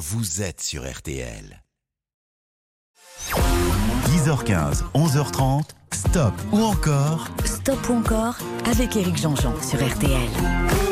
vous 0.00 0.40
êtes 0.40 0.62
sur 0.62 0.90
RTL. 0.90 1.62
10h15, 4.06 4.82
11h30, 4.94 5.64
stop 5.92 6.32
ou 6.52 6.62
encore 6.62 7.28
Stop 7.44 7.86
ou 7.90 7.96
encore 7.96 8.38
avec 8.64 8.96
Éric 8.96 9.18
Jean-Jean 9.18 9.60
sur 9.60 9.86
RTL. 9.86 10.89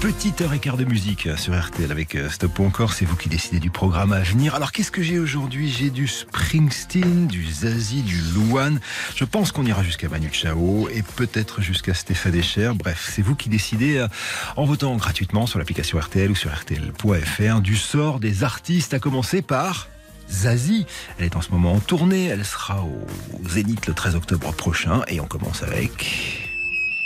Petite 0.00 0.40
heure 0.40 0.54
et 0.54 0.58
quart 0.58 0.78
de 0.78 0.86
musique 0.86 1.28
sur 1.36 1.58
RTL 1.58 1.92
avec 1.92 2.14
euh, 2.14 2.30
Stop 2.30 2.58
ou 2.58 2.64
encore, 2.64 2.94
c'est 2.94 3.04
vous 3.04 3.16
qui 3.16 3.28
décidez 3.28 3.60
du 3.60 3.68
programme 3.68 4.12
à 4.12 4.20
venir. 4.20 4.54
Alors 4.54 4.72
qu'est-ce 4.72 4.90
que 4.90 5.02
j'ai 5.02 5.18
aujourd'hui? 5.18 5.68
J'ai 5.68 5.90
du 5.90 6.08
Springsteen, 6.08 7.26
du 7.26 7.44
Zazie, 7.44 8.00
du 8.00 8.18
Louane. 8.34 8.80
Je 9.14 9.24
pense 9.24 9.52
qu'on 9.52 9.66
ira 9.66 9.82
jusqu'à 9.82 10.08
Manu 10.08 10.30
Chao 10.32 10.88
et 10.88 11.02
peut-être 11.02 11.60
jusqu'à 11.60 11.92
Stéphane 11.92 12.34
Echer. 12.34 12.72
Bref, 12.74 13.10
c'est 13.14 13.20
vous 13.20 13.34
qui 13.34 13.50
décidez 13.50 13.98
euh, 13.98 14.08
en 14.56 14.64
votant 14.64 14.96
gratuitement 14.96 15.46
sur 15.46 15.58
l'application 15.58 15.98
RTL 15.98 16.30
ou 16.30 16.34
sur 16.34 16.50
RTL.fr 16.50 17.60
du 17.60 17.76
sort 17.76 18.20
des 18.20 18.42
artistes, 18.42 18.94
à 18.94 18.98
commencer 18.98 19.42
par... 19.42 19.88
Zazie, 20.30 20.86
elle 21.18 21.24
est 21.24 21.34
en 21.34 21.40
ce 21.40 21.50
moment 21.50 21.72
en 21.72 21.80
tournée, 21.80 22.26
elle 22.26 22.44
sera 22.44 22.84
au 22.84 23.04
Zénith 23.48 23.88
le 23.88 23.94
13 23.94 24.14
octobre 24.14 24.52
prochain 24.52 25.02
et 25.08 25.20
on 25.20 25.26
commence 25.26 25.64
avec 25.64 26.48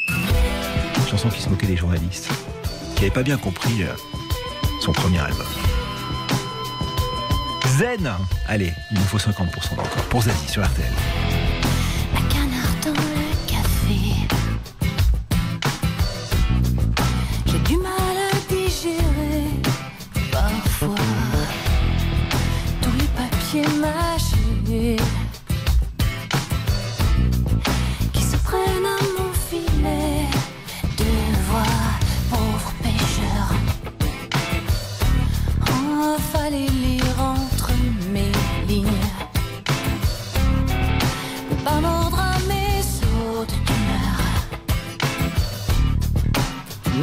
une 0.09 1.09
chanson 1.09 1.31
qui 1.31 1.41
se 1.41 1.49
moquait 1.49 1.67
des 1.67 1.79
journalistes, 1.79 2.29
qui 2.95 3.03
n'avaient 3.03 3.15
pas 3.15 3.23
bien 3.23 3.37
compris 3.37 3.83
euh, 3.83 3.93
son 4.81 4.93
premier 4.93 5.19
album. 5.19 5.47
Zen 7.79 8.11
Allez, 8.47 8.73
il 8.91 8.99
nous 8.99 9.05
faut 9.05 9.19
50% 9.19 9.77
d'encore 9.77 10.05
pour 10.11 10.23
Zazie 10.23 10.49
sur 10.49 10.65
RTL. 10.65 11.24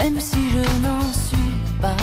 Même 0.03 0.19
si 0.19 0.49
je 0.49 0.57
n'en 0.83 1.13
suis 1.13 1.53
pas 1.79 1.95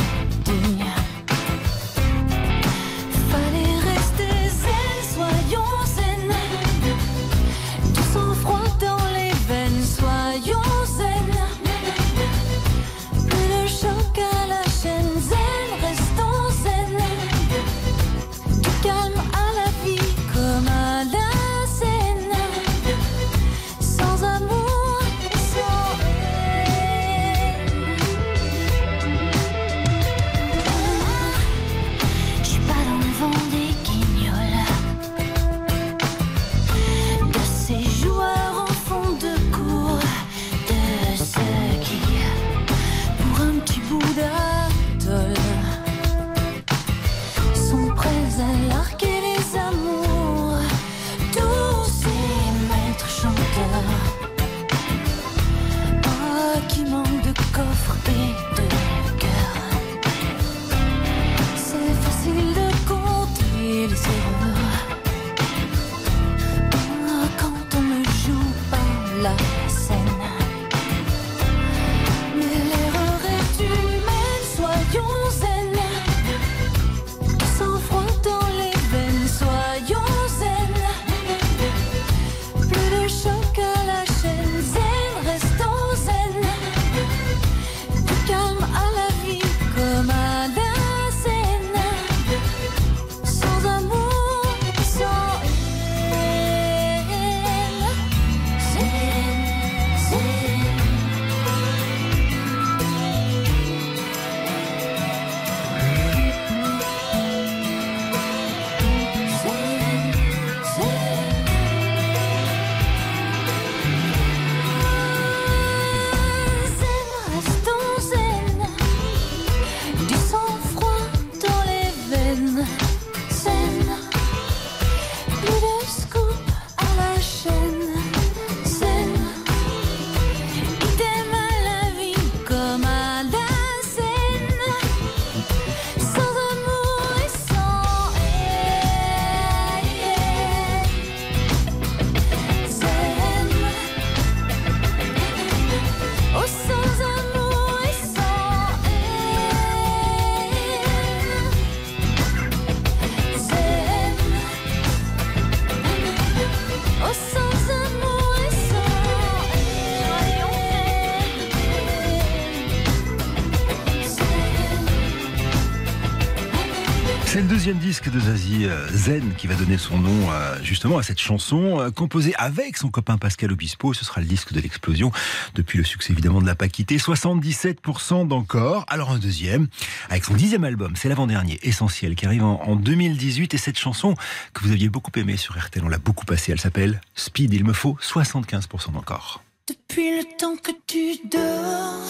disque 167.98 168.14
de 168.14 168.20
Zazie 168.20 168.66
euh, 168.66 168.86
Zen 168.92 169.34
qui 169.36 169.48
va 169.48 169.56
donner 169.56 169.76
son 169.76 169.98
nom 169.98 170.30
euh, 170.30 170.56
justement 170.62 170.98
à 170.98 171.02
cette 171.02 171.18
chanson 171.18 171.80
euh, 171.80 171.90
composée 171.90 172.32
avec 172.36 172.76
son 172.76 172.90
copain 172.90 173.18
Pascal 173.18 173.50
Obispo. 173.50 173.92
Ce 173.92 174.04
sera 174.04 174.20
le 174.20 174.26
disque 174.28 174.52
de 174.52 174.60
l'explosion 174.60 175.10
depuis 175.56 175.78
le 175.78 175.84
succès 175.84 176.12
évidemment 176.12 176.40
de 176.40 176.46
La 176.46 176.54
Pas 176.54 176.68
Quitté. 176.68 176.98
77% 176.98 178.28
d'encore. 178.28 178.84
Alors 178.86 179.10
un 179.10 179.18
deuxième 179.18 179.66
avec 180.10 180.24
son 180.24 180.34
dixième 180.34 180.62
album, 180.62 180.94
c'est 180.94 181.08
l'avant-dernier, 181.08 181.58
Essentiel, 181.64 182.14
qui 182.14 182.24
arrive 182.24 182.44
en 182.44 182.76
2018. 182.76 183.54
Et 183.54 183.58
cette 183.58 183.78
chanson 183.78 184.14
que 184.54 184.62
vous 184.62 184.70
aviez 184.70 184.88
beaucoup 184.88 185.10
aimée 185.16 185.36
sur 185.36 185.58
RTL, 185.58 185.84
on 185.84 185.88
l'a 185.88 185.98
beaucoup 185.98 186.24
passée. 186.24 186.52
Elle 186.52 186.60
s'appelle 186.60 187.00
Speed. 187.16 187.52
Il 187.52 187.64
me 187.64 187.72
faut 187.72 187.98
75% 188.00 188.92
d'encore. 188.92 189.42
Depuis 189.66 190.18
le 190.18 190.24
temps 190.38 190.54
que 190.56 190.70
tu 190.86 191.16
dors, 191.28 192.04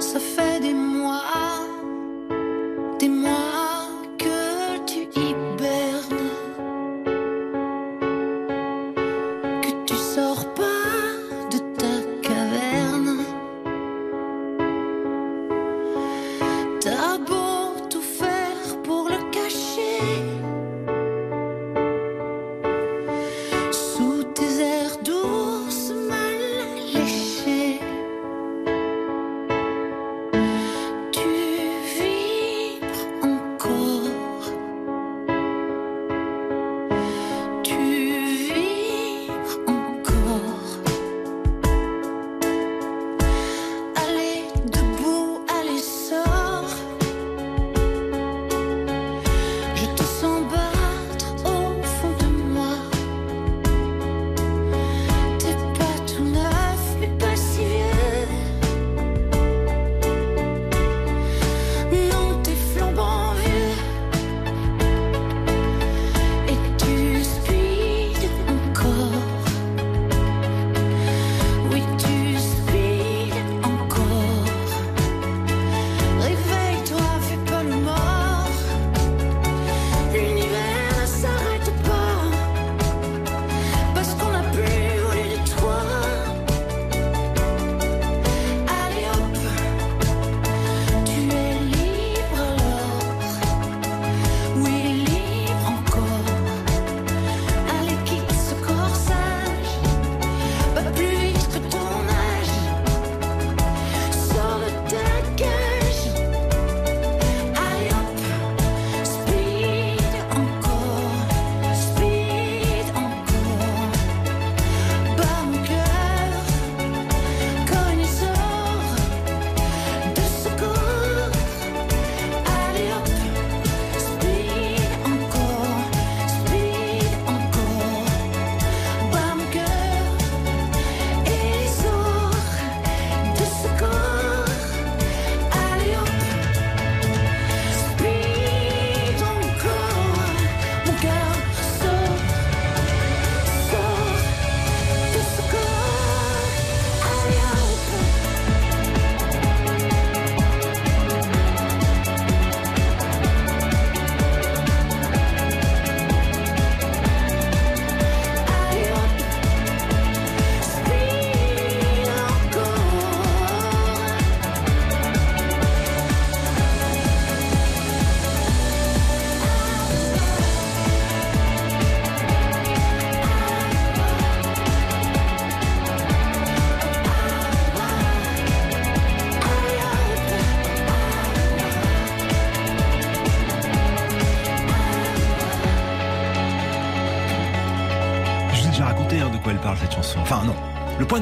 ça 0.00 0.18
fait 0.18 0.60
des 0.60 0.72
mois, 0.72 1.22
des 2.98 3.10
mois 3.10 3.65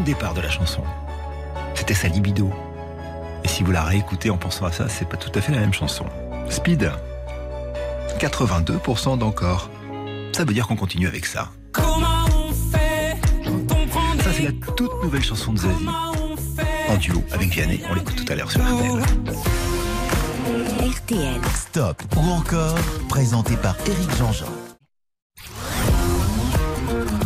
le 0.05 0.13
départ 0.13 0.35
de 0.35 0.43
la 0.43 0.51
chanson, 0.51 0.83
c'était 1.75 1.95
sa 1.95 2.09
libido. 2.09 2.51
Et 3.43 3.49
si 3.49 3.63
vous 3.63 3.73
la 3.73 3.85
réécoutez 3.85 4.29
en 4.29 4.37
pensant 4.37 4.67
à 4.67 4.73
ça, 4.73 4.87
c'est 4.89 5.09
pas 5.09 5.17
tout 5.17 5.31
à 5.35 5.41
fait 5.41 5.53
la 5.53 5.61
même 5.61 5.73
chanson. 5.73 6.05
Speed, 6.51 6.91
82% 8.19 9.19
d'encore. 9.19 9.71
Ça 10.35 10.45
veut 10.45 10.53
dire 10.53 10.67
qu'on 10.67 10.77
continue 10.77 11.09
avec 11.09 11.25
ça. 11.25 11.49
Comment 11.73 12.27
on 12.37 12.53
fait 12.53 13.17
quand 13.45 13.77
on 13.77 13.87
prend 13.87 14.19
Ça, 14.23 14.33
c'est 14.35 14.43
la 14.43 14.53
toute 14.77 15.03
nouvelle 15.03 15.25
chanson 15.25 15.53
de 15.55 15.59
Zazie, 15.59 15.75
Comment 15.87 16.13
on 16.13 16.37
fait 16.37 16.93
en 16.93 16.97
duo 16.97 17.25
avec 17.33 17.49
Vianney. 17.49 17.81
On 17.89 17.95
l'écoute 17.95 18.17
tout 18.17 18.33
à 18.33 18.37
l'heure 18.37 18.51
sur 18.51 18.61
RTL. 18.61 19.03
RTL. 20.87 21.41
Stop 21.55 22.03
ou 22.17 22.31
encore, 22.31 22.77
présenté 23.09 23.57
par 23.57 23.75
Éric 23.87 24.17
Jean-Jean. 24.19 24.53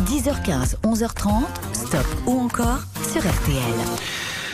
10h15, 0.05 0.75
11h30. 0.83 1.43
Stop 1.89 2.05
ou 2.27 2.41
encore 2.41 2.81
sur 3.11 3.19
RTL. 3.21 3.63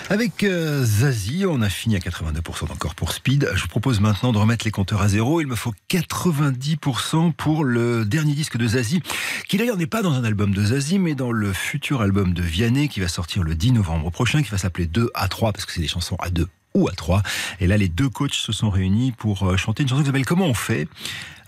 Avec 0.10 0.46
euh, 0.46 0.86
Zazie, 0.86 1.46
on 1.46 1.62
a 1.62 1.68
fini 1.68 1.98
à 1.98 2.00
82% 2.00 2.70
d'encore 2.70 2.96
pour 2.96 3.12
Speed. 3.12 3.50
Je 3.54 3.62
vous 3.64 3.68
propose 3.68 4.00
maintenant 4.00 4.32
de 4.32 4.38
remettre 4.38 4.63
les 4.63 4.72
compteurs 4.72 5.01
à 5.01 5.10
zéro. 5.10 5.42
Il 5.42 5.48
me 5.48 5.56
faut 5.56 5.74
90% 5.89 7.34
pour 7.34 7.65
le 7.65 8.06
dernier 8.06 8.36
disque 8.36 8.56
de 8.56 8.65
Zazie, 8.65 9.01
qui 9.50 9.58
d'ailleurs 9.58 9.75
n'est 9.75 9.86
pas 9.86 10.01
dans 10.01 10.13
un 10.13 10.24
album 10.24 10.54
de 10.54 10.63
Zazie, 10.63 10.98
mais 10.98 11.13
dans 11.13 11.34
le 11.34 11.51
futur 11.51 12.01
album 12.01 12.34
de 12.34 12.42
Vianney 12.42 12.88
qui 12.88 13.01
va 13.01 13.10
sortir 13.10 13.44
le 13.44 13.54
10 13.54 13.74
novembre 13.74 14.10
prochain, 14.12 14.42
qui 14.42 14.50
va 14.51 14.58
s'appeler 14.58 14.86
2 14.86 15.10
à 15.13 15.27
3, 15.27 15.51
parce 15.51 15.65
que 15.65 15.74
c'est 15.74 15.82
des 15.82 15.89
chansons 15.89 16.15
à 16.20 16.30
2 16.30 16.48
ou 16.74 16.88
à 16.88 16.94
3. 16.94 17.22
Et 17.60 17.68
là, 17.68 17.75
les 17.75 17.89
deux 17.89 18.08
coachs 18.08 18.34
se 18.34 18.54
sont 18.54 18.70
réunis 18.70 19.12
pour 19.12 19.44
euh, 19.44 19.58
chanter 19.58 19.84
une 19.84 19.89
chanson 19.89 20.04
qui 20.04 20.08
s'appelle 20.08 20.25
Comment 20.25 20.48
on 20.48 20.54
fait? 20.54 20.88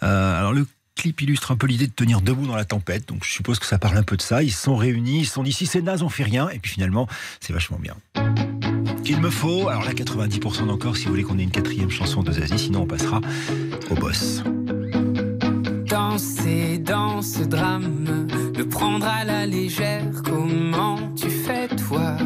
Euh, 0.04 0.38
Alors 0.38 0.52
le 0.52 0.68
clip 0.98 1.22
illustre 1.22 1.52
un 1.52 1.56
peu 1.56 1.68
l'idée 1.68 1.88
de 1.88 1.94
tenir 1.94 2.22
debout 2.22 2.48
dans 2.48 2.56
la 2.56 2.66
tempête, 2.66 3.08
donc 3.08 3.24
je 3.24 3.32
suppose 3.32 3.60
que 3.60 3.66
ça 3.66 3.78
parle 3.78 3.98
un 3.98 4.04
peu 4.04 4.18
de 4.18 4.22
ça. 4.22 4.44
Ils 4.44 4.52
sont 4.52 4.76
réunis, 4.76 5.20
ils 5.20 5.26
sont 5.26 5.44
dit 5.44 5.54
si 5.54 5.66
c'est 5.66 5.82
naze, 5.82 6.02
on 6.02 6.10
fait 6.10 6.24
rien, 6.24 6.50
et 6.50 6.60
puis 6.60 6.72
finalement, 6.72 7.08
c'est 7.40 7.54
vachement 7.54 7.80
bien. 7.80 7.96
Il 9.06 9.22
me 9.22 9.30
faut, 9.30 9.70
alors 9.70 9.86
là 9.86 9.94
90% 9.94 10.68
d'encore 10.68 10.98
si 10.98 11.06
vous 11.06 11.12
voulez 11.12 11.24
qu'on 11.24 11.40
ait 11.40 11.44
une 11.44 11.52
quatrième 11.52 11.90
chanson 11.90 12.24
de 12.24 12.32
Zazie, 12.32 12.60
sinon 12.60 12.82
on 12.82 12.88
passera 12.88 13.22
au 13.90 13.96
boss. 13.96 14.44
danser 15.86 16.80
dans 16.80 17.22
ce 17.22 17.44
drame, 17.44 18.28
le 18.58 18.68
prendre 18.68 19.08
à 19.08 19.24
la 19.24 19.46
légère. 19.46 20.04
Comment 20.26 20.98
tu 21.16 21.30
fais 21.30 21.68
toi? 21.70 22.18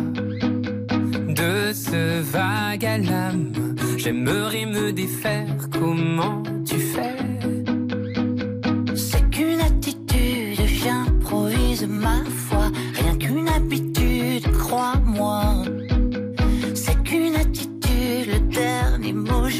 De 1.41 1.73
ce 1.73 2.21
vague 2.21 2.85
à 2.85 2.97
l'âme 2.97 3.51
J'aimerais 3.97 4.65
me 4.65 4.91
défaire. 4.91 5.55
Comment 5.71 6.41
tu 6.65 6.79
fais? 6.79 7.60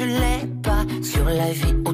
Je 0.02 0.06
l'ai 0.06 0.48
pas. 0.64 0.86
Sur 1.04 1.26
la 1.26 1.52
vie 1.52 1.76
au 1.86 1.94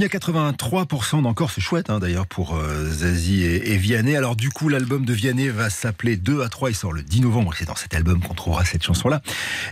On 0.00 0.02
finit 0.02 0.16
à 0.16 0.18
83% 0.18 1.20
d'encore, 1.20 1.50
c'est 1.50 1.60
chouette 1.60 1.90
hein, 1.90 1.98
d'ailleurs 1.98 2.26
pour 2.26 2.56
euh, 2.56 2.86
Zazie 2.86 3.42
et, 3.42 3.72
et 3.72 3.76
Vianney. 3.76 4.16
Alors 4.16 4.34
du 4.34 4.48
coup, 4.48 4.70
l'album 4.70 5.04
de 5.04 5.12
Vianney 5.12 5.50
va 5.50 5.68
s'appeler 5.68 6.16
2 6.16 6.40
à 6.40 6.48
3, 6.48 6.70
il 6.70 6.74
sort 6.74 6.94
le 6.94 7.02
10 7.02 7.20
novembre, 7.20 7.52
c'est 7.54 7.66
dans 7.66 7.74
cet 7.74 7.94
album 7.94 8.22
qu'on 8.22 8.32
trouvera 8.32 8.64
cette 8.64 8.82
chanson-là. 8.82 9.20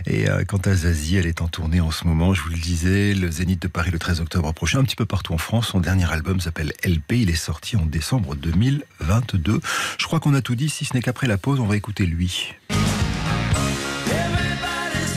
Et 0.05 0.29
euh, 0.29 0.43
quant 0.45 0.59
à 0.59 0.75
Zazie, 0.75 1.15
elle 1.15 1.25
est 1.25 1.41
en 1.41 1.47
tournée 1.47 1.81
en 1.81 1.89
ce 1.89 2.05
moment, 2.05 2.35
je 2.35 2.43
vous 2.43 2.49
le 2.49 2.57
disais, 2.57 3.15
le 3.15 3.31
Zénith 3.31 3.59
de 3.63 3.67
Paris 3.67 3.89
le 3.89 3.97
13 3.97 4.21
octobre 4.21 4.53
prochain, 4.53 4.77
un 4.77 4.83
petit 4.83 4.95
peu 4.95 5.07
partout 5.07 5.33
en 5.33 5.39
France. 5.39 5.69
Son 5.69 5.79
dernier 5.79 6.07
album 6.11 6.39
s'appelle 6.39 6.73
LP, 6.85 7.13
il 7.13 7.31
est 7.31 7.35
sorti 7.35 7.75
en 7.75 7.87
décembre 7.87 8.35
2022. 8.35 9.61
Je 9.97 10.05
crois 10.05 10.19
qu'on 10.19 10.35
a 10.35 10.43
tout 10.43 10.53
dit, 10.53 10.69
si 10.69 10.85
ce 10.85 10.93
n'est 10.93 11.01
qu'après 11.01 11.25
la 11.25 11.39
pause, 11.39 11.59
on 11.59 11.65
va 11.65 11.75
écouter 11.75 12.05
lui. 12.05 12.53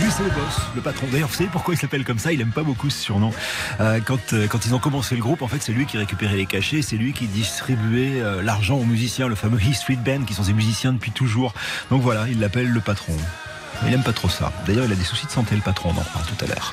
Lui, 0.03 0.11
c'est 0.11 0.25
le 0.25 0.31
boss, 0.31 0.61
le 0.75 0.81
patron. 0.81 1.07
D'ailleurs, 1.13 1.29
vous 1.29 1.35
savez 1.35 1.49
pourquoi 1.53 1.75
il 1.75 1.77
s'appelle 1.77 2.05
comme 2.05 2.19
ça? 2.19 2.33
Il 2.33 2.41
aime 2.41 2.51
pas 2.51 2.65
beaucoup 2.65 2.91
ce 2.91 2.99
surnom. 2.99 3.31
Euh, 3.81 4.01
quand, 4.05 4.33
euh, 4.33 4.49
quand 4.49 4.67
ils 4.67 4.75
ont 4.75 4.81
commencé 4.81 5.15
le 5.15 5.21
groupe, 5.21 5.43
en 5.43 5.47
fait, 5.49 5.63
c'est 5.63 5.73
lui 5.73 5.87
qui 5.87 5.97
récupérait 5.97 6.37
les 6.37 6.47
cachets, 6.47 6.83
c'est 6.83 6.97
lui 6.97 7.13
qui 7.13 7.27
distribuait 7.27 8.21
euh, 8.21 8.43
l'argent 8.43 8.77
aux 8.77 8.85
musiciens, 8.85 9.29
le 9.29 9.37
fameux 9.37 9.61
He 9.63 9.73
Street 9.75 9.99
Band, 10.05 10.25
qui 10.25 10.35
sont 10.35 10.43
des 10.43 10.55
musiciens 10.55 10.93
depuis 10.93 11.13
toujours. 11.13 11.55
Donc 11.91 12.03
voilà, 12.03 12.27
il 12.29 12.41
l'appelle 12.41 12.69
le 12.69 12.81
patron. 12.81 13.13
Il 13.87 13.95
aime 13.95 14.03
pas 14.03 14.13
trop 14.13 14.29
ça. 14.29 14.53
D'ailleurs, 14.67 14.87
il 14.87 14.93
a 14.93 14.97
des 14.97 15.05
soucis 15.05 15.27
de 15.27 15.31
santé, 15.31 15.55
le 15.55 15.63
patron, 15.63 15.91
on 15.91 16.01
en 16.01 16.05
parle 16.05 16.25
tout 16.27 16.45
à 16.45 16.49
l'heure. 16.49 16.73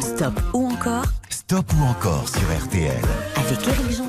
Stop 0.00 0.40
ou 0.52 0.72
encore 0.72 1.04
Stop 1.28 1.72
ou 1.78 1.84
encore 1.84 2.28
sur 2.28 2.42
RTL. 2.66 2.90
avec. 3.36 4.05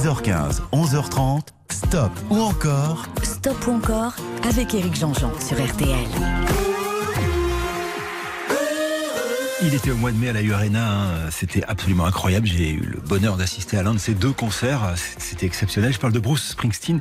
10h15, 0.00 0.60
11h30. 0.72 1.48
Stop 1.68 2.10
ou 2.30 2.38
encore 2.40 3.04
Stop 3.22 3.66
ou 3.66 3.72
encore 3.72 4.14
avec 4.48 4.72
Éric 4.72 4.94
Jean-Jean 4.94 5.30
sur 5.38 5.62
RTL. 5.62 6.69
Il 9.62 9.74
était 9.74 9.90
au 9.90 9.96
mois 9.96 10.10
de 10.10 10.16
mai 10.16 10.30
à 10.30 10.32
la 10.32 10.54
Arena, 10.54 10.90
hein. 10.90 11.30
c'était 11.30 11.62
absolument 11.64 12.06
incroyable. 12.06 12.46
J'ai 12.46 12.70
eu 12.72 12.80
le 12.80 12.98
bonheur 12.98 13.36
d'assister 13.36 13.76
à 13.76 13.82
l'un 13.82 13.92
de 13.92 13.98
ces 13.98 14.14
deux 14.14 14.32
concerts, 14.32 14.94
c'était 15.18 15.44
exceptionnel. 15.44 15.92
Je 15.92 15.98
parle 15.98 16.14
de 16.14 16.18
Bruce 16.18 16.52
Springsteen. 16.52 16.98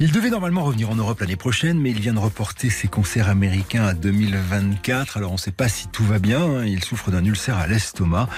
Il 0.00 0.12
devait 0.12 0.28
normalement 0.28 0.64
revenir 0.64 0.90
en 0.90 0.96
Europe 0.96 1.20
l'année 1.20 1.36
prochaine, 1.36 1.78
mais 1.78 1.90
il 1.92 2.00
vient 2.00 2.12
de 2.12 2.18
reporter 2.18 2.68
ses 2.68 2.88
concerts 2.88 3.30
américains 3.30 3.84
à 3.84 3.94
2024. 3.94 5.16
Alors 5.16 5.30
on 5.30 5.34
ne 5.34 5.38
sait 5.38 5.50
pas 5.50 5.68
si 5.68 5.88
tout 5.88 6.04
va 6.04 6.18
bien, 6.18 6.42
hein. 6.42 6.64
il 6.66 6.84
souffre 6.84 7.10
d'un 7.10 7.24
ulcère 7.24 7.56
à 7.56 7.66
l'estomac. 7.66 8.28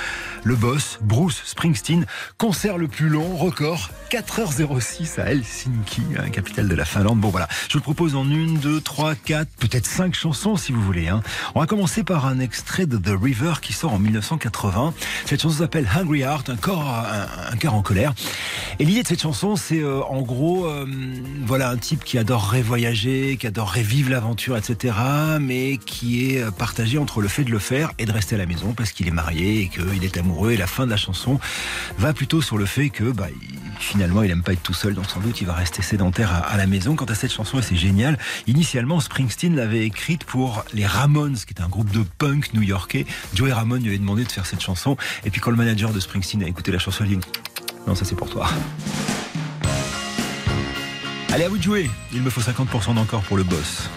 Le 0.44 0.54
boss, 0.54 1.00
Bruce 1.02 1.42
Springsteen, 1.44 2.06
concert 2.38 2.78
le 2.78 2.86
plus 2.86 3.08
long, 3.08 3.36
record, 3.36 3.90
4h06 4.12 5.20
à 5.20 5.32
Helsinki, 5.32 6.02
hein, 6.16 6.28
capitale 6.30 6.68
de 6.68 6.74
la 6.76 6.84
Finlande. 6.84 7.18
Bon 7.18 7.30
voilà, 7.30 7.48
je 7.68 7.74
vous 7.78 7.82
propose 7.82 8.14
en 8.14 8.30
une, 8.30 8.58
deux, 8.60 8.80
trois, 8.80 9.16
quatre, 9.16 9.50
peut-être 9.58 9.86
cinq 9.86 10.14
chansons 10.14 10.54
si 10.56 10.70
vous 10.70 10.82
voulez. 10.82 11.08
hein. 11.08 11.20
On 11.56 11.60
va 11.60 11.66
commencer 11.66 12.04
par 12.04 12.26
un 12.26 12.38
extrait 12.38 12.86
de 12.86 12.96
The 12.96 13.20
River 13.20 13.54
qui 13.60 13.72
sort 13.72 13.92
en 13.92 13.98
1980. 13.98 14.94
Cette 15.24 15.42
chanson 15.42 15.58
s'appelle 15.58 15.88
Hungry 15.94 16.20
Heart, 16.20 16.50
un 16.50 16.56
corps, 16.56 16.86
un, 17.50 17.56
cœur 17.56 17.74
en 17.74 17.82
colère. 17.82 18.14
Et 18.78 18.84
l'idée 18.84 19.02
de 19.02 19.08
cette 19.08 19.22
chanson, 19.22 19.56
c'est 19.56 19.80
euh, 19.80 20.02
en 20.02 20.22
gros, 20.22 20.66
euh, 20.66 20.86
voilà, 21.44 21.70
un 21.70 21.76
type 21.76 22.04
qui 22.04 22.18
adorerait 22.18 22.62
voyager, 22.62 23.36
qui 23.38 23.46
adorerait 23.46 23.82
vivre 23.82 24.10
l'aventure, 24.10 24.56
etc., 24.56 24.94
mais 25.40 25.78
qui 25.78 26.30
est 26.30 26.42
euh, 26.42 26.50
partagé 26.50 26.98
entre 26.98 27.20
le 27.20 27.28
fait 27.28 27.44
de 27.44 27.50
le 27.50 27.58
faire 27.58 27.92
et 27.98 28.06
de 28.06 28.12
rester 28.12 28.34
à 28.34 28.38
la 28.38 28.46
maison 28.46 28.72
parce 28.72 28.92
qu'il 28.92 29.08
est 29.08 29.12
marié 29.12 29.62
et 29.62 29.68
qu'il 29.68 30.04
est 30.04 30.16
amoureux. 30.16 30.52
Et 30.52 30.56
la 30.56 30.66
fin 30.66 30.84
de 30.86 30.90
la 30.90 30.96
chanson 30.96 31.38
va 31.98 32.12
plutôt 32.12 32.42
sur 32.42 32.58
le 32.58 32.66
fait 32.66 32.90
que, 32.90 33.04
bah, 33.04 33.28
finalement, 33.78 34.22
il 34.22 34.30
aime 34.30 34.42
pas 34.42 34.52
être 34.52 34.62
tout 34.62 34.74
seul, 34.74 34.94
donc 34.94 35.06
sans 35.06 35.20
doute 35.20 35.40
il 35.40 35.46
va 35.46 35.54
rester 35.54 35.82
sédentaire 35.82 36.32
à, 36.32 36.56
la 36.56 36.66
maison. 36.66 36.96
Quant 36.96 37.04
à 37.06 37.14
cette 37.14 37.32
chanson, 37.32 37.60
c'est 37.62 37.76
génial, 37.76 38.18
initialement 38.46 39.00
Springsteen 39.00 39.54
l'avait 39.54 39.84
écrite 39.84 40.24
pour 40.24 40.64
les 40.72 40.86
Ramones, 40.86 41.36
qui 41.36 41.54
est 41.54 41.62
un 41.62 41.68
groupe 41.68 41.90
de 41.90 42.04
punk 42.18 42.52
new-yorkais. 42.54 43.06
Joey 43.34 43.52
Ramone 43.52 43.82
lui 43.82 43.88
avait 43.88 43.98
demandé 43.98 44.24
de 44.24 44.32
faire 44.32 44.46
cette 44.46 44.62
chanson, 44.62 44.96
et 45.24 45.30
puis 45.30 45.40
quand 45.40 45.50
le 45.50 45.56
manager 45.56 45.92
de 45.92 46.00
Springsteen 46.00 46.42
a 46.42 46.48
écouté 46.48 46.72
la 46.72 46.78
chanson, 46.78 47.04
il 47.04 47.14
a 47.14 47.16
dit 47.16 47.26
non, 47.86 47.94
ça 47.94 48.04
c'est 48.04 48.16
pour 48.16 48.28
toi. 48.28 48.48
Allez, 51.32 51.44
à 51.44 51.48
vous 51.48 51.58
de 51.58 51.62
jouer. 51.62 51.90
Il 52.12 52.22
me 52.22 52.30
faut 52.30 52.40
50% 52.40 52.94
d'encore 52.94 53.22
pour 53.22 53.36
le 53.36 53.42
boss. 53.42 53.90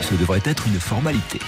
Ce 0.00 0.14
devrait 0.14 0.42
être 0.44 0.66
une 0.66 0.80
formalité. 0.80 1.38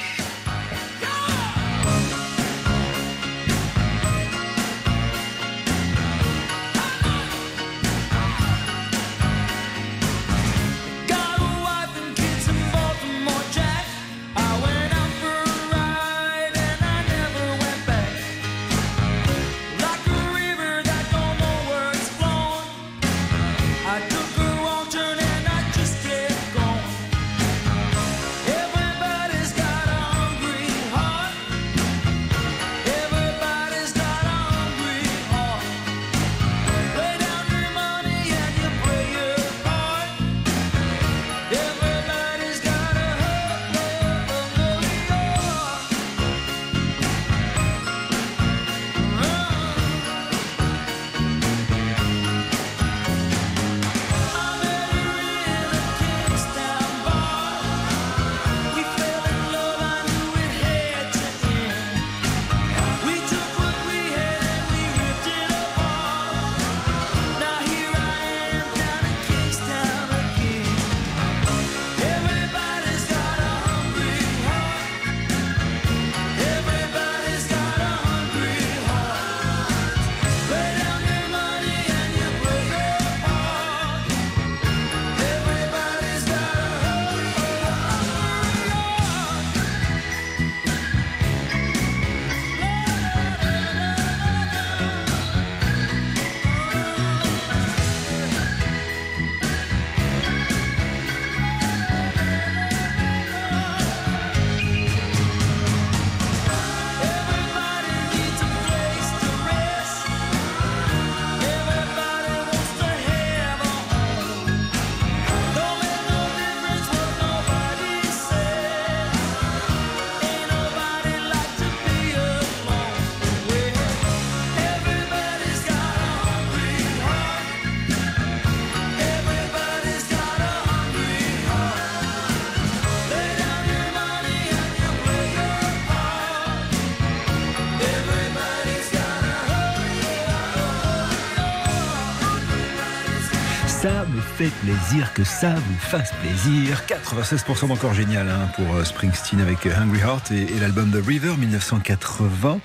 Plaisir 144.51 145.13
que 145.13 145.25
ça 145.25 145.55
vous 145.55 145.79
fasse 145.79 146.13
plaisir. 146.23 146.83
96% 146.89 147.69
d'encore 147.69 147.95
génial 147.95 148.29
hein, 148.29 148.49
pour 148.55 148.75
euh, 148.75 148.85
Springsteen 148.85 149.41
avec 149.41 149.67
euh, 149.67 149.77
Hungry 149.77 150.01
Heart 150.01 150.31
et, 150.33 150.47
l'album 150.61 150.91
The 150.91 151.05
River 151.07 151.35
1980. 151.39 152.59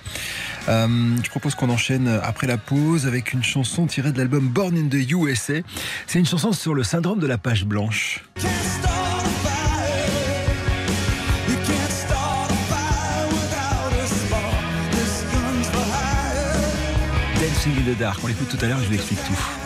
Euh, 0.70 1.16
je 1.24 1.30
propose 1.30 1.56
qu'on 1.56 1.70
enchaîne 1.70 2.08
après 2.24 2.48
la 2.48 2.58
pause 2.58 3.08
avec 3.08 3.34
une 3.34 3.44
chanson 3.44 3.88
tirée 3.88 4.12
de 4.12 4.18
l'album 4.18 4.48
Born 4.48 4.78
in 4.78 4.88
the 4.90 5.12
USA. 5.12 5.56
C'est 6.08 6.20
une 6.20 6.26
chanson 6.26 6.52
sur 6.52 6.74
le 6.74 6.84
syndrome 6.84 7.20
de 7.20 7.28
la 7.28 7.38
page 7.38 7.66
blanche. 7.66 8.24
Dancing 17.40 17.74
in 17.78 17.94
the 17.94 17.98
Dark. 17.98 18.20
On 18.24 18.28
l'écoute 18.28 18.50
tout 18.50 18.66
à 18.66 18.68
l'heure, 18.68 18.80
je 18.82 18.88
vous 18.88 18.96
explique 18.96 19.24
tout. 19.26 19.61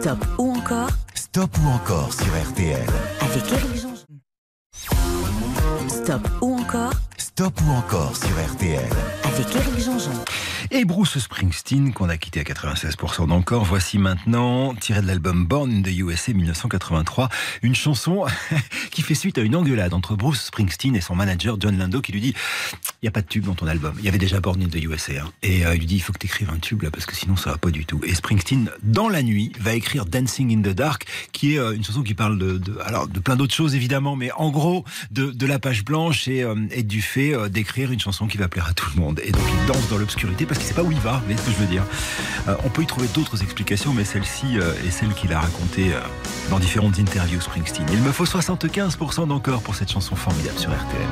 Stop 0.00 0.24
ou 0.38 0.52
encore 0.52 0.90
Stop 1.14 1.50
ou 1.58 1.68
encore 1.68 2.12
sur 2.12 2.26
RTL. 2.26 2.86
avec 3.20 3.52
Eric 3.52 3.76
Jean-Jean. 3.82 4.06
Stop 5.88 6.28
ou 6.40 6.54
encore 6.60 6.92
Stop 7.16 7.60
ou 7.66 7.70
encore 7.72 8.16
sur 8.16 8.54
RTL. 8.54 8.88
avec 9.24 9.56
Eric 9.56 9.78
Jean-Jean. 9.80 10.24
Et 10.70 10.84
Bruce 10.84 11.18
Springsteen, 11.18 11.94
qu'on 11.94 12.10
a 12.10 12.18
quitté 12.18 12.40
à 12.40 12.42
96% 12.42 13.26
d'encore, 13.28 13.64
voici 13.64 13.96
maintenant, 13.96 14.74
tiré 14.74 15.00
de 15.00 15.06
l'album 15.06 15.46
Born 15.46 15.70
in 15.72 15.80
the 15.82 15.88
USA 15.98 16.34
1983, 16.34 17.30
une 17.62 17.74
chanson 17.74 18.26
qui 18.90 19.00
fait 19.00 19.14
suite 19.14 19.38
à 19.38 19.40
une 19.40 19.56
engueulade 19.56 19.94
entre 19.94 20.14
Bruce 20.14 20.42
Springsteen 20.44 20.94
et 20.94 21.00
son 21.00 21.14
manager 21.16 21.56
John 21.58 21.78
Lando 21.78 22.02
qui 22.02 22.12
lui 22.12 22.20
dit 22.20 22.34
il 23.00 23.04
n'y 23.04 23.08
a 23.08 23.12
pas 23.12 23.22
de 23.22 23.26
tube 23.28 23.44
dans 23.44 23.54
ton 23.54 23.66
album. 23.66 23.94
Il 23.98 24.04
y 24.04 24.08
avait 24.08 24.18
déjà 24.18 24.40
Born 24.40 24.60
in 24.62 24.68
the 24.68 24.76
USA. 24.82 25.12
hein. 25.22 25.30
Et 25.42 25.64
euh, 25.64 25.74
il 25.74 25.78
lui 25.80 25.86
dit 25.86 25.96
il 25.96 26.00
faut 26.00 26.12
que 26.12 26.18
tu 26.18 26.26
écrives 26.26 26.50
un 26.50 26.58
tube 26.58 26.82
là 26.82 26.90
parce 26.90 27.06
que 27.06 27.14
sinon 27.16 27.36
ça 27.36 27.50
va 27.52 27.56
pas 27.58 27.70
du 27.70 27.86
tout. 27.86 28.00
Et 28.04 28.14
Springsteen, 28.14 28.70
dans 28.82 29.08
la 29.08 29.22
nuit, 29.22 29.52
va 29.60 29.72
écrire 29.74 30.04
Dancing 30.04 30.52
in 30.54 30.60
the 30.62 30.74
Dark, 30.74 31.06
qui 31.32 31.54
est 31.54 31.58
euh, 31.58 31.72
une 31.74 31.82
chanson 31.84 32.02
qui 32.02 32.12
parle 32.14 32.38
de, 32.38 32.58
de- 32.58 32.78
alors, 32.84 33.08
de 33.08 33.20
plein 33.20 33.36
d'autres 33.36 33.54
choses 33.54 33.74
évidemment, 33.74 34.16
mais 34.16 34.32
en 34.32 34.50
gros 34.50 34.84
de, 35.12 35.30
de 35.30 35.46
la 35.46 35.58
page 35.58 35.82
blanche 35.84 36.28
et, 36.28 36.42
euh, 36.42 36.54
du 36.82 37.00
fait 37.00 37.32
d'écrire 37.48 37.90
une 37.90 38.00
chanson 38.00 38.26
qui 38.26 38.36
va 38.36 38.48
plaire 38.48 38.66
à 38.68 38.74
tout 38.74 38.90
le 38.94 39.00
monde. 39.00 39.20
Et 39.24 39.32
donc 39.32 39.42
il 39.62 39.66
danse 39.66 39.88
dans 39.88 39.96
l'obscurité 39.98 40.44
parce 40.44 40.57
parce 40.58 40.70
ne 40.70 40.74
sait 40.74 40.82
pas 40.82 40.86
où 40.86 40.92
il 40.92 40.98
va, 40.98 41.12
vous 41.12 41.24
voyez 41.24 41.36
ce 41.36 41.42
que 41.42 41.52
je 41.52 41.56
veux 41.56 41.66
dire. 41.66 41.84
Euh, 42.48 42.56
on 42.64 42.68
peut 42.68 42.82
y 42.82 42.86
trouver 42.86 43.06
d'autres 43.14 43.42
explications, 43.42 43.92
mais 43.92 44.04
celle-ci 44.04 44.58
euh, 44.58 44.72
est 44.86 44.90
celle 44.90 45.14
qu'il 45.14 45.32
a 45.32 45.40
racontée 45.40 45.94
euh, 45.94 46.00
dans 46.50 46.58
différentes 46.58 46.98
interviews 46.98 47.40
Springsteen. 47.40 47.86
Il 47.92 48.02
me 48.02 48.12
faut 48.12 48.24
75% 48.24 49.28
d'encore 49.28 49.62
pour 49.62 49.76
cette 49.76 49.90
chanson 49.90 50.16
formidable 50.16 50.58
sur 50.58 50.70
RTL. 50.70 51.06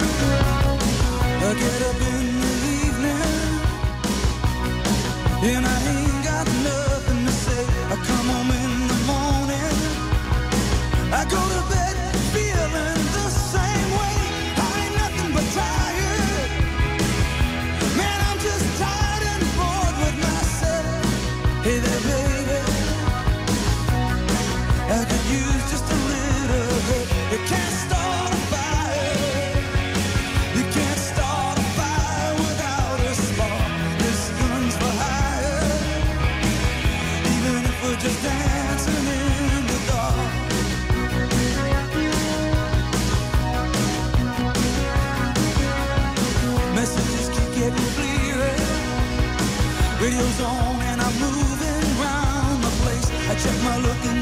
Check 53.47 53.63
my 53.63 53.77
look 53.79 54.15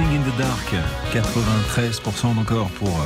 In 0.00 0.22
the 0.22 0.38
Dark, 0.38 0.74
93% 1.12 2.38
encore 2.38 2.68
pour 2.70 2.88
euh, 2.88 3.02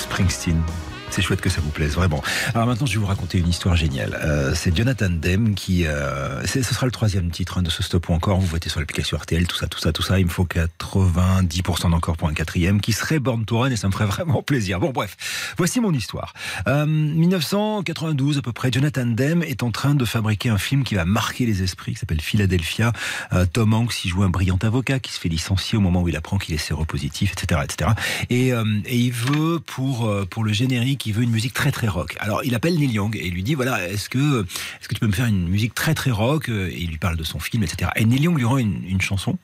Springsteen. 0.00 0.60
C'est 1.10 1.22
chouette 1.22 1.40
que 1.40 1.48
ça 1.48 1.60
vous 1.60 1.70
plaise, 1.70 1.94
vraiment. 1.94 2.22
Alors 2.54 2.66
maintenant, 2.66 2.86
je 2.86 2.92
vais 2.92 2.98
vous 2.98 3.06
raconter 3.06 3.38
une 3.38 3.48
histoire 3.48 3.76
géniale. 3.76 4.18
Euh, 4.22 4.54
c'est 4.54 4.76
Jonathan 4.76 5.10
Demme 5.10 5.54
qui... 5.54 5.86
Euh, 5.86 6.44
ce 6.46 6.62
sera 6.62 6.86
le 6.86 6.92
troisième 6.92 7.30
titre 7.30 7.58
hein, 7.58 7.62
de 7.62 7.70
ce 7.70 7.82
stop 7.82 8.08
ou 8.08 8.12
encore. 8.12 8.38
Vous 8.38 8.46
votez 8.46 8.68
sur 8.68 8.80
l'application 8.80 9.16
RTL, 9.16 9.46
tout 9.46 9.56
ça, 9.56 9.66
tout 9.66 9.78
ça, 9.78 9.92
tout 9.92 10.02
ça. 10.02 10.18
Il 10.18 10.26
me 10.26 10.30
faut 10.30 10.46
90% 10.46 11.90
d'encore 11.90 12.16
pour 12.16 12.28
un 12.28 12.34
quatrième 12.34 12.80
qui 12.80 12.92
serait 12.92 13.18
Born 13.18 13.44
to 13.44 13.58
Run 13.58 13.70
et 13.70 13.76
ça 13.76 13.88
me 13.88 13.92
ferait 13.92 14.06
vraiment 14.06 14.42
plaisir. 14.42 14.80
Bon, 14.80 14.90
bref, 14.90 15.16
voici 15.56 15.80
mon 15.80 15.92
histoire. 15.92 16.34
Euh, 16.66 16.86
1992 16.86 18.38
à 18.38 18.42
peu 18.42 18.52
près, 18.52 18.70
Jonathan 18.72 19.06
Demme 19.06 19.42
est 19.42 19.62
en 19.62 19.70
train 19.70 19.94
de 19.94 20.04
fabriquer 20.04 20.50
un 20.50 20.58
film 20.58 20.84
qui 20.84 20.94
va 20.94 21.04
marquer 21.04 21.46
les 21.46 21.62
esprits, 21.62 21.92
qui 21.92 21.98
s'appelle 21.98 22.20
Philadelphia. 22.20 22.92
Euh, 23.32 23.46
Tom 23.50 23.74
Hanks 23.74 24.04
y 24.04 24.08
joue 24.08 24.22
un 24.22 24.30
brillant 24.30 24.58
avocat 24.62 24.98
qui 25.00 25.12
se 25.12 25.20
fait 25.20 25.28
licencier 25.28 25.78
au 25.78 25.80
moment 25.80 26.02
où 26.02 26.08
il 26.08 26.16
apprend 26.16 26.38
qu'il 26.38 26.54
est 26.54 26.58
séropositif, 26.58 27.32
etc., 27.32 27.60
etc. 27.64 27.90
Et, 28.30 28.52
euh, 28.52 28.64
et 28.84 28.96
il 28.96 29.12
veut 29.12 29.60
pour 29.60 30.06
euh, 30.06 30.26
pour 30.28 30.44
le 30.44 30.52
générique, 30.52 30.97
il 31.06 31.12
veut 31.12 31.22
une 31.22 31.30
musique 31.30 31.54
très 31.54 31.72
très 31.72 31.88
rock. 31.88 32.16
Alors 32.20 32.44
il 32.44 32.54
appelle 32.54 32.78
Neil 32.78 32.90
Young 32.90 33.16
et 33.16 33.30
lui 33.30 33.42
dit 33.42 33.54
voilà 33.54 33.88
est-ce 33.88 34.08
que 34.08 34.42
est-ce 34.42 34.88
que 34.88 34.94
tu 34.94 35.00
peux 35.00 35.06
me 35.06 35.12
faire 35.12 35.26
une 35.26 35.48
musique 35.48 35.74
très 35.74 35.94
très 35.94 36.10
rock? 36.10 36.48
Et 36.48 36.80
il 36.80 36.90
lui 36.90 36.98
parle 36.98 37.16
de 37.16 37.24
son 37.24 37.38
film, 37.38 37.62
etc. 37.62 37.90
Et 37.96 38.04
Neil 38.04 38.22
Young 38.22 38.36
lui 38.36 38.44
rend 38.44 38.58
une, 38.58 38.84
une 38.84 39.00
chanson 39.00 39.38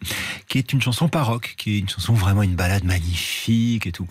qui 0.49 0.59
est 0.59 0.73
une 0.73 0.83
chanson 0.83 1.09
pas 1.09 1.23
rock, 1.23 1.55
qui 1.57 1.77
est 1.77 1.79
une 1.79 1.89
chanson 1.89 2.15
vraiment 2.15 2.43
une 2.43 2.55
balade 2.55 2.85
magnifique 2.85 3.87
et 3.87 3.93
tout. 3.93 4.07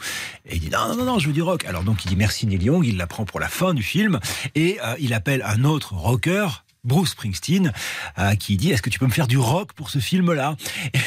Et 0.45 0.55
il 0.55 0.61
dit 0.61 0.69
non 0.69 0.89
non 0.89 0.97
non, 0.97 1.05
non 1.05 1.19
je 1.19 1.27
veux 1.27 1.33
du 1.33 1.41
rock. 1.41 1.65
Alors 1.65 1.83
donc 1.83 2.05
il 2.05 2.09
dit 2.09 2.15
merci 2.15 2.47
Neil 2.47 2.63
Young, 2.63 2.85
il 2.85 2.97
la 2.97 3.07
prend 3.07 3.25
pour 3.25 3.39
la 3.39 3.47
fin 3.47 3.73
du 3.73 3.83
film 3.83 4.19
et 4.55 4.79
euh, 4.83 4.95
il 4.99 5.13
appelle 5.13 5.43
un 5.45 5.63
autre 5.63 5.93
rocker 5.93 6.47
Bruce 6.83 7.11
Springsteen, 7.11 7.71
euh, 8.17 8.35
qui 8.35 8.57
dit 8.57 8.71
Est-ce 8.71 8.81
que 8.81 8.89
tu 8.89 8.99
peux 8.99 9.05
me 9.05 9.11
faire 9.11 9.27
du 9.27 9.37
rock 9.37 9.73
pour 9.73 9.89
ce 9.89 9.99
film-là? 9.99 10.55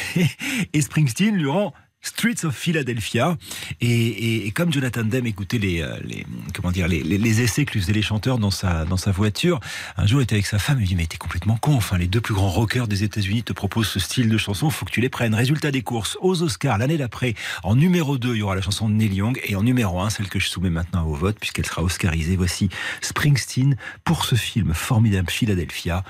Et 0.73 0.81
Springsteen 0.81 1.35
lui 1.35 1.49
rend 1.49 1.73
Streets 2.07 2.45
of 2.45 2.55
Philadelphia. 2.55 3.37
Et, 3.81 3.87
et- 3.87 4.47
et 4.47 4.51
comme 4.51 4.71
Jonathan 4.71 5.03
Demme 5.03 5.25
écoutait 5.27 5.57
les, 5.57 5.81
euh, 5.81 5.95
les, 6.03 6.25
comment 6.55 6.71
dire, 6.71 6.87
les, 6.87 7.41
essais 7.41 7.65
que 7.65 7.73
lui 7.73 7.81
faisaient 7.81 7.93
les 7.93 8.01
chanteurs 8.01 8.37
dans 8.39 8.51
sa, 8.51 8.85
dans 8.85 8.97
sa 8.97 9.11
voiture, 9.11 9.59
un 9.97 10.07
jour 10.07 10.21
il 10.21 10.23
était 10.23 10.35
avec 10.35 10.45
sa 10.45 10.57
femme, 10.59 10.77
il 10.77 10.81
lui 10.81 10.87
dit 10.87 10.95
Mais 10.95 11.05
t'es 11.05 11.17
complètement 11.17 11.57
con, 11.57 11.75
enfin, 11.75 11.97
les 11.97 12.07
deux 12.07 12.21
plus 12.21 12.33
grands 12.33 12.49
rockers 12.49 12.87
des 12.87 13.03
États-Unis 13.03 13.43
te 13.43 13.53
proposent 13.53 13.89
ce 13.89 13.99
style 13.99 14.29
de 14.29 14.37
chanson, 14.37 14.69
faut 14.69 14.85
que 14.85 14.91
tu 14.91 15.01
les 15.01 15.09
prennes. 15.09 15.35
Résultat 15.35 15.71
des 15.71 15.81
courses, 15.81 16.17
aux 16.21 16.41
Oscars, 16.41 16.77
l'année 16.77 16.97
d'après, 16.97 17.35
en 17.63 17.75
numéro 17.75 18.17
2, 18.17 18.35
il 18.35 18.39
y 18.39 18.41
aura 18.41 18.55
la 18.55 18.61
chanson 18.61 18.89
de 18.89 18.93
Neil 18.95 19.13
Young, 19.13 19.39
et 19.43 19.55
en 19.55 19.63
numéro 19.63 19.99
1, 19.99 20.09
celle 20.09 20.29
que 20.29 20.39
je 20.39 20.47
soumets 20.47 20.69
maintenant 20.69 21.05
au 21.05 21.13
vote, 21.13 21.37
puisqu'elle 21.39 21.65
sera 21.65 21.83
oscarisée. 21.83 22.35
Voici 22.35 22.69
Springsteen 23.01 23.75
pour 24.03 24.25
ce 24.25 24.35
film 24.35 24.73
formidable 24.73 25.29
Philadelphia, 25.29 26.03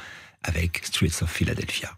avec 0.44 0.82
Streets 0.86 1.22
of 1.24 1.32
Philadelphia. 1.32 1.98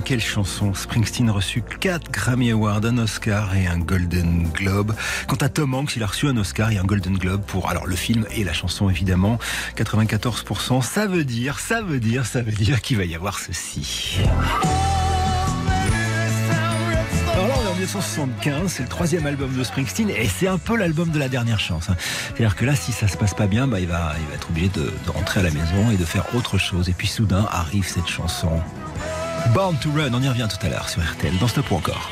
Quelle 0.00 0.20
chanson 0.20 0.72
Springsteen 0.74 1.28
reçu 1.30 1.62
4 1.80 2.10
Grammy 2.10 2.50
Awards, 2.50 2.80
un 2.84 2.98
Oscar 2.98 3.54
et 3.54 3.66
un 3.66 3.78
Golden 3.78 4.48
Globe. 4.52 4.94
Quant 5.28 5.36
à 5.36 5.48
Tom 5.48 5.74
Hanks, 5.74 5.96
il 5.96 6.02
a 6.02 6.06
reçu 6.06 6.26
un 6.28 6.36
Oscar 6.36 6.70
et 6.70 6.78
un 6.78 6.84
Golden 6.84 7.18
Globe 7.18 7.42
pour 7.46 7.68
alors 7.68 7.86
le 7.86 7.94
film 7.96 8.26
et 8.34 8.42
la 8.44 8.52
chanson 8.52 8.88
évidemment. 8.88 9.38
94%, 9.76 10.82
ça 10.82 11.06
veut 11.06 11.24
dire, 11.24 11.58
ça 11.58 11.82
veut 11.82 12.00
dire, 12.00 12.26
ça 12.26 12.42
veut 12.42 12.52
dire 12.52 12.80
qu'il 12.80 12.96
va 12.96 13.04
y 13.04 13.14
avoir 13.14 13.38
ceci. 13.38 14.18
Alors 17.34 17.48
là, 17.48 17.54
on 17.58 17.64
est 17.64 17.68
en 17.68 17.74
1975, 17.74 18.72
c'est 18.72 18.82
le 18.82 18.88
troisième 18.88 19.26
album 19.26 19.52
de 19.56 19.64
Springsteen 19.64 20.10
et 20.10 20.28
c'est 20.28 20.48
un 20.48 20.58
peu 20.58 20.76
l'album 20.76 21.10
de 21.10 21.18
la 21.18 21.28
dernière 21.28 21.60
chance. 21.60 21.90
hein. 21.90 21.96
C'est-à-dire 21.98 22.56
que 22.56 22.64
là, 22.64 22.74
si 22.74 22.92
ça 22.92 23.08
se 23.08 23.16
passe 23.16 23.34
pas 23.34 23.46
bien, 23.46 23.66
bah, 23.66 23.80
il, 23.80 23.86
va, 23.88 24.14
il 24.20 24.26
va 24.28 24.34
être 24.34 24.48
obligé 24.50 24.68
de 24.68 24.90
rentrer 25.08 25.40
à 25.40 25.42
la 25.44 25.50
maison 25.50 25.90
et 25.92 25.96
de 25.96 26.04
faire 26.04 26.24
autre 26.34 26.58
chose. 26.58 26.88
Et 26.88 26.92
puis 26.92 27.08
soudain 27.08 27.46
arrive 27.50 27.86
cette 27.86 28.08
chanson. 28.08 28.60
Born 29.50 29.76
to 29.80 29.90
Run, 29.90 30.14
on 30.14 30.22
y 30.22 30.28
revient 30.28 30.48
tout 30.48 30.64
à 30.66 30.70
l'heure 30.70 30.88
sur 30.88 31.02
RTL, 31.02 31.36
dans 31.38 31.48
Stop 31.48 31.70
ou 31.70 31.74
encore. 31.74 32.10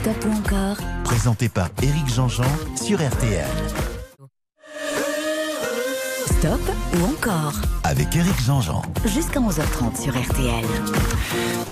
Stop 0.00 0.24
ou 0.24 0.32
encore 0.32 0.76
Présenté 1.04 1.48
par 1.50 1.68
Éric 1.82 2.08
Jean-Jean 2.08 2.44
sur 2.74 2.98
RTL. 3.06 3.44
Stop 6.26 6.60
ou 6.94 7.04
encore 7.04 7.52
Avec 7.88 8.14
Éric 8.14 8.38
Jean-Jean. 8.44 8.82
Jusqu'à 9.06 9.40
11h30 9.40 10.02
sur 10.02 10.12
RTL. 10.12 10.66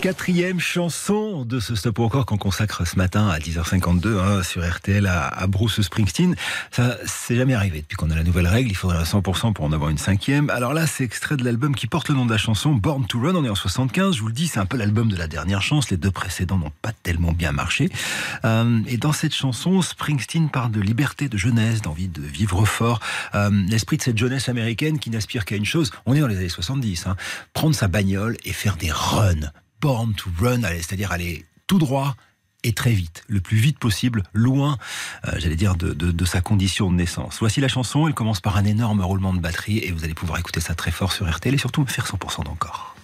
Quatrième 0.00 0.60
chanson 0.60 1.44
de 1.44 1.60
ce 1.60 1.74
Stop 1.74 1.98
ou 1.98 2.04
encore 2.04 2.24
qu'on 2.24 2.38
consacre 2.38 2.86
ce 2.86 2.96
matin 2.96 3.28
à 3.28 3.38
10h52 3.38 4.18
hein, 4.18 4.42
sur 4.42 4.66
RTL 4.66 5.06
à, 5.06 5.26
à 5.26 5.46
Bruce 5.46 5.78
Springsteen. 5.82 6.34
Ça, 6.70 6.96
c'est 7.04 7.36
jamais 7.36 7.52
arrivé 7.52 7.82
depuis 7.82 7.96
qu'on 7.96 8.10
a 8.10 8.14
la 8.14 8.22
nouvelle 8.22 8.46
règle. 8.46 8.70
Il 8.70 8.74
faudrait 8.74 9.02
100% 9.02 9.52
pour 9.52 9.66
en 9.66 9.72
avoir 9.72 9.90
une 9.90 9.98
cinquième. 9.98 10.48
Alors 10.48 10.72
là, 10.72 10.86
c'est 10.86 11.04
extrait 11.04 11.36
de 11.36 11.44
l'album 11.44 11.74
qui 11.74 11.86
porte 11.86 12.08
le 12.08 12.14
nom 12.14 12.24
de 12.24 12.32
la 12.32 12.38
chanson, 12.38 12.72
Born 12.72 13.06
to 13.06 13.20
Run. 13.20 13.34
On 13.34 13.44
est 13.44 13.50
en 13.50 13.54
75. 13.54 14.16
Je 14.16 14.22
vous 14.22 14.28
le 14.28 14.32
dis, 14.32 14.46
c'est 14.46 14.60
un 14.60 14.66
peu 14.66 14.78
l'album 14.78 15.10
de 15.10 15.16
la 15.16 15.28
dernière 15.28 15.60
chance. 15.60 15.90
Les 15.90 15.98
deux 15.98 16.10
précédents 16.10 16.56
n'ont 16.56 16.72
pas 16.80 16.92
tellement 17.02 17.32
bien 17.32 17.52
marché. 17.52 17.90
Euh, 18.46 18.80
et 18.86 18.96
dans 18.96 19.12
cette 19.12 19.34
chanson, 19.34 19.82
Springsteen 19.82 20.48
parle 20.48 20.70
de 20.70 20.80
liberté, 20.80 21.28
de 21.28 21.36
jeunesse, 21.36 21.82
d'envie 21.82 22.08
de 22.08 22.22
vivre 22.22 22.64
fort. 22.64 23.00
Euh, 23.34 23.50
L'esprit 23.68 23.98
de 23.98 24.02
cette 24.02 24.18
jeunesse 24.18 24.48
américaine 24.48 24.98
qui 24.98 25.10
n'aspire 25.10 25.44
qu'à 25.44 25.56
une 25.56 25.66
chose. 25.66 25.90
On 26.06 26.14
est 26.14 26.20
dans 26.20 26.26
les 26.28 26.36
années 26.36 26.48
70. 26.48 27.06
Hein, 27.06 27.16
prendre 27.52 27.74
sa 27.74 27.88
bagnole 27.88 28.36
et 28.44 28.52
faire 28.52 28.76
des 28.76 28.90
runs. 28.90 29.50
Born 29.80 30.14
to 30.14 30.30
Run, 30.40 30.62
c'est-à-dire 30.62 31.12
aller 31.12 31.44
tout 31.66 31.78
droit 31.78 32.16
et 32.64 32.72
très 32.72 32.92
vite, 32.92 33.22
le 33.28 33.40
plus 33.40 33.58
vite 33.58 33.78
possible, 33.78 34.22
loin, 34.32 34.78
euh, 35.28 35.32
j'allais 35.38 35.54
dire, 35.54 35.76
de, 35.76 35.92
de- 35.92 36.10
de 36.10 36.24
sa 36.24 36.40
condition 36.40 36.90
de 36.90 36.96
naissance. 36.96 37.36
Voici 37.40 37.60
la 37.60 37.68
chanson, 37.68 38.08
elle 38.08 38.14
commence 38.14 38.40
par 38.40 38.56
un 38.56 38.64
énorme 38.64 39.02
roulement 39.02 39.34
de 39.34 39.38
batterie 39.38 39.78
et 39.78 39.92
vous 39.92 40.02
allez 40.02 40.14
pouvoir 40.14 40.38
écouter 40.38 40.60
ça 40.60 40.74
très 40.74 40.90
fort 40.90 41.12
sur 41.12 41.30
RTL 41.30 41.54
et 41.54 41.58
surtout 41.58 41.82
me 41.82 41.86
faire 41.86 42.06
100% 42.06 42.44
d'encore. 42.44 42.96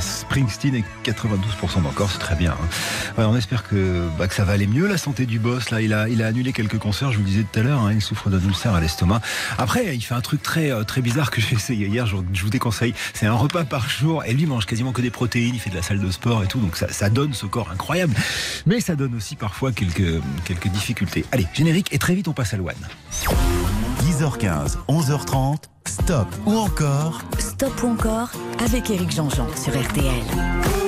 Springsteen 0.00 0.74
et 0.74 0.84
92% 1.04 1.82
d'encore, 1.82 2.10
c'est 2.10 2.18
très 2.18 2.34
bien. 2.34 2.52
hein. 2.52 2.66
Ouais, 3.18 3.24
on 3.24 3.36
espère 3.36 3.62
que, 3.66 4.06
bah, 4.18 4.26
que 4.28 4.34
ça 4.34 4.44
va 4.44 4.52
aller 4.52 4.66
mieux, 4.66 4.86
la 4.86 4.98
santé 4.98 5.26
du 5.26 5.38
boss. 5.38 5.70
Là, 5.70 5.80
il 5.80 5.92
a, 5.92 6.08
il 6.08 6.22
a 6.22 6.26
annulé 6.26 6.52
quelques 6.52 6.78
concerts, 6.78 7.12
je 7.12 7.18
vous 7.18 7.24
le 7.24 7.28
disais 7.30 7.44
tout 7.50 7.58
à 7.60 7.62
l'heure, 7.62 7.80
hein, 7.80 7.92
il 7.92 8.00
souffre 8.02 8.30
d'un 8.30 8.40
ulcère 8.40 8.74
à 8.74 8.80
l'estomac. 8.80 9.20
Après, 9.58 9.94
il 9.94 10.00
fait 10.00 10.14
un 10.14 10.20
truc 10.20 10.42
très, 10.42 10.70
euh, 10.70 10.84
très 10.84 11.00
bizarre 11.00 11.30
que 11.30 11.40
j'ai 11.40 11.54
essayé 11.54 11.86
hier, 11.86 12.06
je, 12.06 12.16
je 12.32 12.42
vous 12.42 12.50
déconseille. 12.50 12.94
C'est 13.14 13.26
un 13.26 13.34
repas 13.34 13.64
par 13.64 13.88
jour 13.88 14.24
et 14.24 14.32
lui 14.34 14.46
mange 14.46 14.66
quasiment 14.66 14.92
que 14.92 15.02
des 15.02 15.10
protéines, 15.10 15.54
il 15.54 15.60
fait 15.60 15.70
de 15.70 15.76
la 15.76 15.82
salle 15.82 16.00
de 16.00 16.10
sport 16.10 16.42
et 16.42 16.46
tout, 16.46 16.58
donc 16.58 16.76
ça, 16.76 16.92
ça 16.92 17.08
donne 17.10 17.32
ce 17.34 17.46
corps 17.46 17.70
incroyable. 17.70 18.14
Mais 18.66 18.80
ça 18.80 18.96
donne 18.96 19.14
aussi 19.14 19.36
parfois 19.36 19.72
quelques, 19.72 20.20
quelques 20.44 20.68
difficultés. 20.68 21.24
Allez, 21.32 21.46
générique 21.54 21.88
et 21.92 21.98
très 21.98 22.14
vite 22.14 22.28
on 22.28 22.32
passe 22.32 22.54
à 22.54 22.56
Loane. 22.56 22.74
10h15, 24.04 24.76
11h30, 24.88 25.56
stop 25.86 26.26
ou 26.46 26.56
encore 26.56 27.20
Stop 27.38 27.82
ou 27.82 27.88
encore 27.88 28.30
avec 28.64 28.90
Éric 28.90 29.10
Jean-Jean 29.10 29.46
sur 29.56 29.72
RTL. 29.72 30.81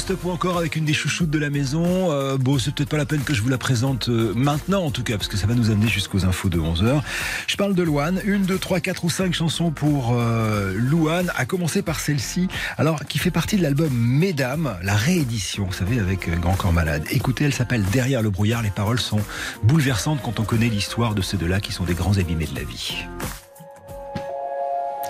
Stop 0.00 0.24
ou 0.24 0.30
encore 0.30 0.56
avec 0.56 0.76
une 0.76 0.84
des 0.86 0.94
chouchoutes 0.94 1.30
de 1.30 1.38
la 1.38 1.50
maison. 1.50 2.10
Euh, 2.10 2.38
bon, 2.38 2.58
c'est 2.58 2.74
peut-être 2.74 2.88
pas 2.88 2.96
la 2.96 3.04
peine 3.04 3.20
que 3.20 3.34
je 3.34 3.42
vous 3.42 3.48
la 3.50 3.58
présente 3.58 4.08
euh, 4.08 4.32
maintenant 4.34 4.82
en 4.82 4.90
tout 4.90 5.02
cas, 5.02 5.16
parce 5.16 5.28
que 5.28 5.36
ça 5.36 5.46
va 5.46 5.54
nous 5.54 5.70
amener 5.70 5.88
jusqu'aux 5.88 6.24
infos 6.24 6.48
de 6.48 6.58
11h. 6.58 7.02
Je 7.46 7.56
parle 7.56 7.74
de 7.74 7.82
Louane. 7.82 8.20
Une, 8.24 8.42
deux, 8.42 8.58
trois, 8.58 8.80
quatre 8.80 9.04
ou 9.04 9.10
cinq 9.10 9.34
chansons 9.34 9.70
pour 9.70 10.14
euh, 10.14 10.72
Louane, 10.74 11.30
à 11.36 11.44
commencer 11.44 11.82
par 11.82 12.00
celle-ci, 12.00 12.48
alors 12.78 13.04
qui 13.04 13.18
fait 13.18 13.30
partie 13.30 13.56
de 13.56 13.62
l'album 13.62 13.90
Mesdames, 13.92 14.78
la 14.82 14.94
réédition, 14.94 15.66
vous 15.66 15.72
savez, 15.72 15.98
avec 15.98 16.28
euh, 16.28 16.36
Grand 16.36 16.54
Corps 16.54 16.72
Malade. 16.72 17.04
Écoutez, 17.10 17.44
elle 17.44 17.54
s'appelle 17.54 17.82
Derrière 17.92 18.22
le 18.22 18.30
brouillard. 18.30 18.62
Les 18.62 18.70
paroles 18.70 19.00
sont 19.00 19.20
bouleversantes 19.62 20.20
quand 20.22 20.40
on 20.40 20.44
connaît 20.44 20.68
l'histoire 20.68 21.14
de 21.14 21.20
ces 21.20 21.36
deux-là 21.36 21.60
qui 21.60 21.72
sont 21.72 21.84
des 21.84 21.94
grands 21.94 22.16
abîmés 22.16 22.46
de 22.46 22.54
la 22.54 22.64
vie. 22.64 22.96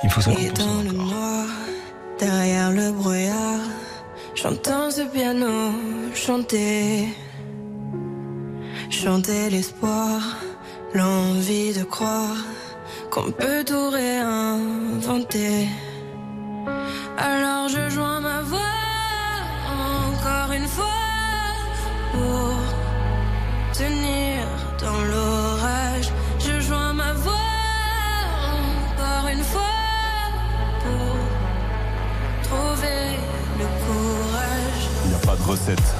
Il 0.03 0.11
faut 0.11 0.21
le 0.31 0.93
noir, 0.93 1.47
derrière 2.19 2.73
le 2.73 2.91
brouillard, 2.91 3.61
j'entends 4.43 4.91
ce 4.91 5.03
piano 5.03 5.73
chanter. 6.15 7.09
Chanter 8.91 9.51
l'espoir, 9.51 10.21
l'envie 10.95 11.73
de 11.73 11.85
croire 11.85 12.45
qu'on 13.11 13.31
peut 13.31 13.65
tout 13.65 13.91
réinventer. 13.91 15.69
Alors 17.19 17.69
je 17.69 17.91
joins 17.91 18.21
ma 18.21 18.41
voix 18.43 18.77
encore 20.09 20.53
une 20.53 20.69
fois 20.77 21.01
pour 22.13 22.57
tenir 23.79 24.39
dans 24.81 25.03
l'orage. 25.11 25.30
Recette 35.51 36.00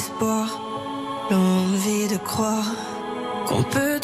l'espoir, 0.00 0.48
l'envie 1.30 2.08
de 2.08 2.16
croire 2.16 2.64
qu'on 3.46 3.62
peut 3.62 3.99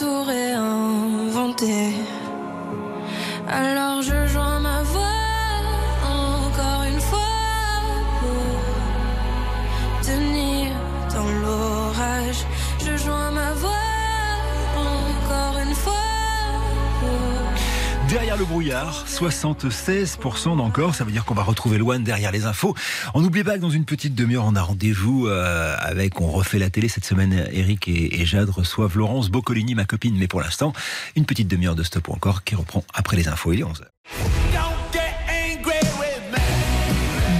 76% 19.17 20.59
d'encore, 20.59 20.95
ça 20.95 21.05
veut 21.05 21.11
dire 21.11 21.25
qu'on 21.25 21.33
va 21.33 21.43
retrouver 21.43 21.79
Loane 21.79 22.05
derrière 22.05 22.31
les 22.33 22.45
infos. 22.45 22.75
On 23.15 23.23
n'oublie 23.23 23.43
pas 23.43 23.55
que 23.55 23.63
dans 23.63 23.71
une 23.71 23.87
petite 23.87 24.15
demi-heure, 24.15 24.45
on 24.45 24.55
a 24.55 24.61
rendez-vous 24.61 25.27
euh, 25.27 25.75
avec, 25.81 26.21
on 26.21 26.27
refait 26.27 26.59
la 26.59 26.69
télé 26.69 26.89
cette 26.89 27.07
semaine, 27.07 27.47
Eric 27.51 27.89
et, 27.89 28.27
Jade 28.27 28.51
reçoivent 28.51 28.99
Laurence 28.99 29.31
Boccolini, 29.31 29.75
ma 29.75 29.87
copine, 29.87 30.17
mais 30.19 30.29
pour 30.29 30.43
l'instant, 30.43 30.75
une 31.15 31.25
petite 31.25 31.49
demi-heure 31.49 31.75
de 31.75 31.83
stop 31.83 32.09
ou 32.09 32.13
encore 32.13 32.45
qui 32.45 32.57
reprend 32.57 32.85
après 32.93 33.17
les 33.17 33.29
infos, 33.29 33.53
il 33.55 33.61
est 33.61 33.65
11h. 33.65 33.87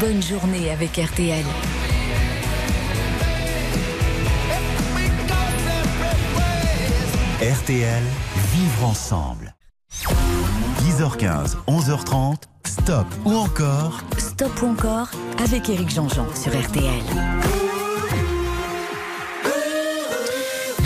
Bonne 0.01 0.23
journée 0.23 0.71
avec 0.71 0.97
RTL. 0.97 1.45
RTL, 7.43 8.03
vivre 8.55 8.85
ensemble. 8.85 9.55
10h15, 10.87 11.57
11h30, 11.67 12.43
stop 12.65 13.07
ou 13.25 13.35
encore 13.35 14.01
Stop 14.19 14.53
ou 14.63 14.67
encore 14.67 15.11
avec 15.43 15.69
Éric 15.69 15.91
Jean-Jean 15.91 16.27
sur 16.33 16.53
RTL. 16.57 17.56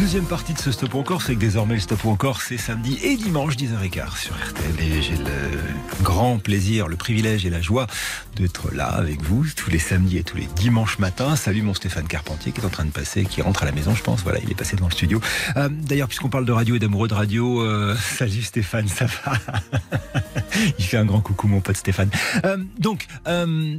Deuxième 0.01 0.25
partie 0.25 0.55
de 0.55 0.59
ce 0.59 0.73
Stop 0.73 0.95
encore, 0.95 1.21
c'est 1.21 1.35
que 1.35 1.41
désormais 1.41 1.75
le 1.75 1.81
Stop 1.81 2.07
encore, 2.07 2.41
c'est 2.41 2.57
samedi 2.57 2.99
et 3.03 3.17
dimanche 3.17 3.57
10h15 3.57 4.17
sur 4.17 4.35
RTL. 4.35 4.81
Et 4.81 5.03
j'ai 5.03 5.15
le 5.15 6.03
grand 6.03 6.39
plaisir, 6.39 6.89
le 6.89 6.97
privilège 6.97 7.45
et 7.45 7.51
la 7.51 7.61
joie 7.61 7.87
d'être 8.35 8.75
là 8.75 8.87
avec 8.87 9.23
vous 9.23 9.45
tous 9.55 9.69
les 9.69 9.79
samedis 9.79 10.17
et 10.17 10.23
tous 10.23 10.39
les 10.39 10.49
dimanches 10.57 10.99
matins. 10.99 11.37
Salut 11.37 11.61
mon 11.61 11.75
Stéphane 11.75 12.09
Carpentier 12.09 12.53
qui 12.53 12.63
est 12.63 12.65
en 12.65 12.71
train 12.71 12.87
de 12.87 12.91
passer, 12.91 13.25
qui 13.27 13.43
rentre 13.43 13.63
à 13.63 13.67
la 13.67 13.73
maison, 13.73 13.95
je 13.95 14.03
pense. 14.03 14.23
Voilà, 14.23 14.39
il 14.43 14.51
est 14.51 14.55
passé 14.55 14.75
dans 14.75 14.87
le 14.87 14.93
studio. 14.93 15.21
Euh, 15.59 15.69
D'ailleurs, 15.69 16.09
puisqu'on 16.09 16.31
parle 16.31 16.47
de 16.47 16.53
radio 16.53 16.77
et 16.77 16.79
d'amoureux 16.79 17.09
de 17.09 17.15
radio, 17.15 17.61
euh, 17.61 17.95
salut 18.17 18.41
Stéphane, 18.41 18.89
ça 18.89 19.05
va? 19.05 19.33
Il 20.79 20.85
fait 20.85 20.97
un 20.97 21.05
grand 21.05 21.21
coucou, 21.21 21.47
mon 21.47 21.61
pote 21.61 21.77
Stéphane. 21.77 22.11
Euh, 22.45 22.57
donc, 22.79 23.07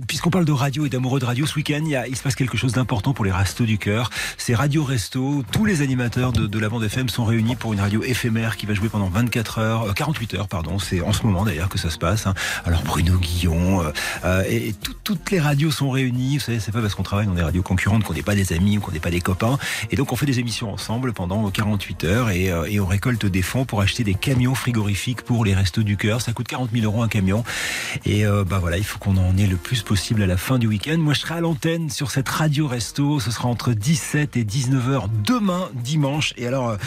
puisqu'on 0.08 0.30
parle 0.30 0.46
de 0.46 0.52
radio 0.52 0.86
et 0.86 0.90
d'amoureux 0.90 1.20
de 1.20 1.26
radio, 1.26 1.46
ce 1.46 1.56
week-end, 1.56 1.84
il 2.08 2.16
se 2.16 2.24
passe 2.24 2.36
quelque 2.36 2.58
chose 2.58 2.74
d'important 2.74 3.14
pour 3.14 3.26
les 3.26 3.32
restos 3.32 3.66
du 3.66 3.78
cœur. 3.78 4.10
C'est 4.38 4.56
Radio 4.56 4.84
Resto. 4.84 5.44
Tous 5.52 5.66
les 5.66 5.82
animateurs 5.82 6.11
de, 6.18 6.48
de 6.48 6.60
la 6.60 6.70
bande 6.70 6.84
FM 6.84 7.10
sont 7.10 7.24
réunis 7.26 7.56
pour 7.56 7.74
une 7.74 7.80
radio 7.80 8.04
éphémère 8.04 8.58
qui 8.58 8.66
va 8.66 8.74
jouer 8.74 8.90
pendant 8.90 9.10
24 9.10 9.60
heures, 9.60 9.84
euh, 9.90 9.94
48 9.94 10.34
heures, 10.36 10.48
pardon. 10.48 10.78
C'est 10.80 11.02
en 11.02 11.14
ce 11.14 11.24
moment 11.26 11.46
d'ailleurs 11.46 11.70
que 11.70 11.78
ça 11.78 11.90
se 11.90 11.98
passe. 11.98 12.28
hein. 12.28 12.34
Alors 12.66 12.82
Bruno 12.84 13.18
Guillon 13.18 13.82
euh, 13.82 13.92
euh, 14.26 14.44
et, 14.48 14.70
et 14.70 14.74
tout- 14.74 14.94
toutes 15.04 15.32
les 15.32 15.40
radios 15.40 15.72
sont 15.72 15.90
réunies. 15.90 16.38
Vous 16.38 16.44
savez, 16.44 16.60
c'est 16.60 16.72
pas 16.72 16.82
parce 16.82 16.96
qu'on 16.96 17.04
travaille 17.04 17.28
dans 17.28 17.34
des 17.34 17.42
radios 17.44 17.64
concurrentes 17.64 18.04
qu'on 18.04 18.14
n'est 18.14 18.22
pas 18.22 18.36
des 18.36 18.54
amis 18.54 18.78
ou 18.78 18.82
qu'on 18.82 18.92
n'est 18.92 19.00
pas 19.00 19.12
des 19.12 19.22
copains. 19.22 19.58
Et 19.90 19.96
donc 19.96 20.12
on 20.12 20.16
fait 20.16 20.26
des 20.26 20.40
émissions 20.40 20.72
ensemble 20.74 21.14
pendant 21.14 21.50
48 21.50 22.04
heures 22.04 22.30
et, 22.30 22.52
euh, 22.52 22.68
on 22.82 22.86
récolte 22.86 23.26
des 23.26 23.42
fonds 23.42 23.64
pour 23.66 23.82
acheter 23.82 24.04
des 24.04 24.14
camions 24.16 24.56
frigorifiques 24.56 25.22
pour 25.22 25.46
les 25.46 25.54
restos 25.54 25.84
du 25.84 25.98
cœur. 25.98 26.22
Ça 26.22 26.34
coûte 26.34 26.48
40 26.48 26.72
000 26.74 26.84
euros 26.86 27.04
un 27.04 27.08
camion. 27.08 27.44
Et 28.06 28.26
euh, 28.26 28.44
bah 28.44 28.58
voilà, 28.60 28.78
il 28.78 28.84
faut 28.84 28.98
qu'on 29.00 29.18
en 29.18 29.38
ait 29.38 29.48
le 29.48 29.56
plus 29.56 29.82
possible 29.84 30.24
à 30.24 30.28
la 30.28 30.38
fin 30.38 30.58
du 30.60 30.68
week-end. 30.68 30.98
Moi, 30.98 31.14
je 31.14 31.20
serai 31.22 31.36
à 31.36 31.40
l'antenne 31.42 31.90
sur 31.90 32.12
cette 32.12 32.28
radio 32.30 32.68
resto. 32.68 33.20
Ce 33.20 33.30
sera 33.32 33.48
entre 33.48 33.74
17 33.74 34.36
et 34.38 34.44
19 34.44 34.90
heures 34.90 35.08
demain, 35.10 35.70
dimanche. 35.76 36.01
Et 36.38 36.48
alors, 36.48 36.70
euh, 36.70 36.78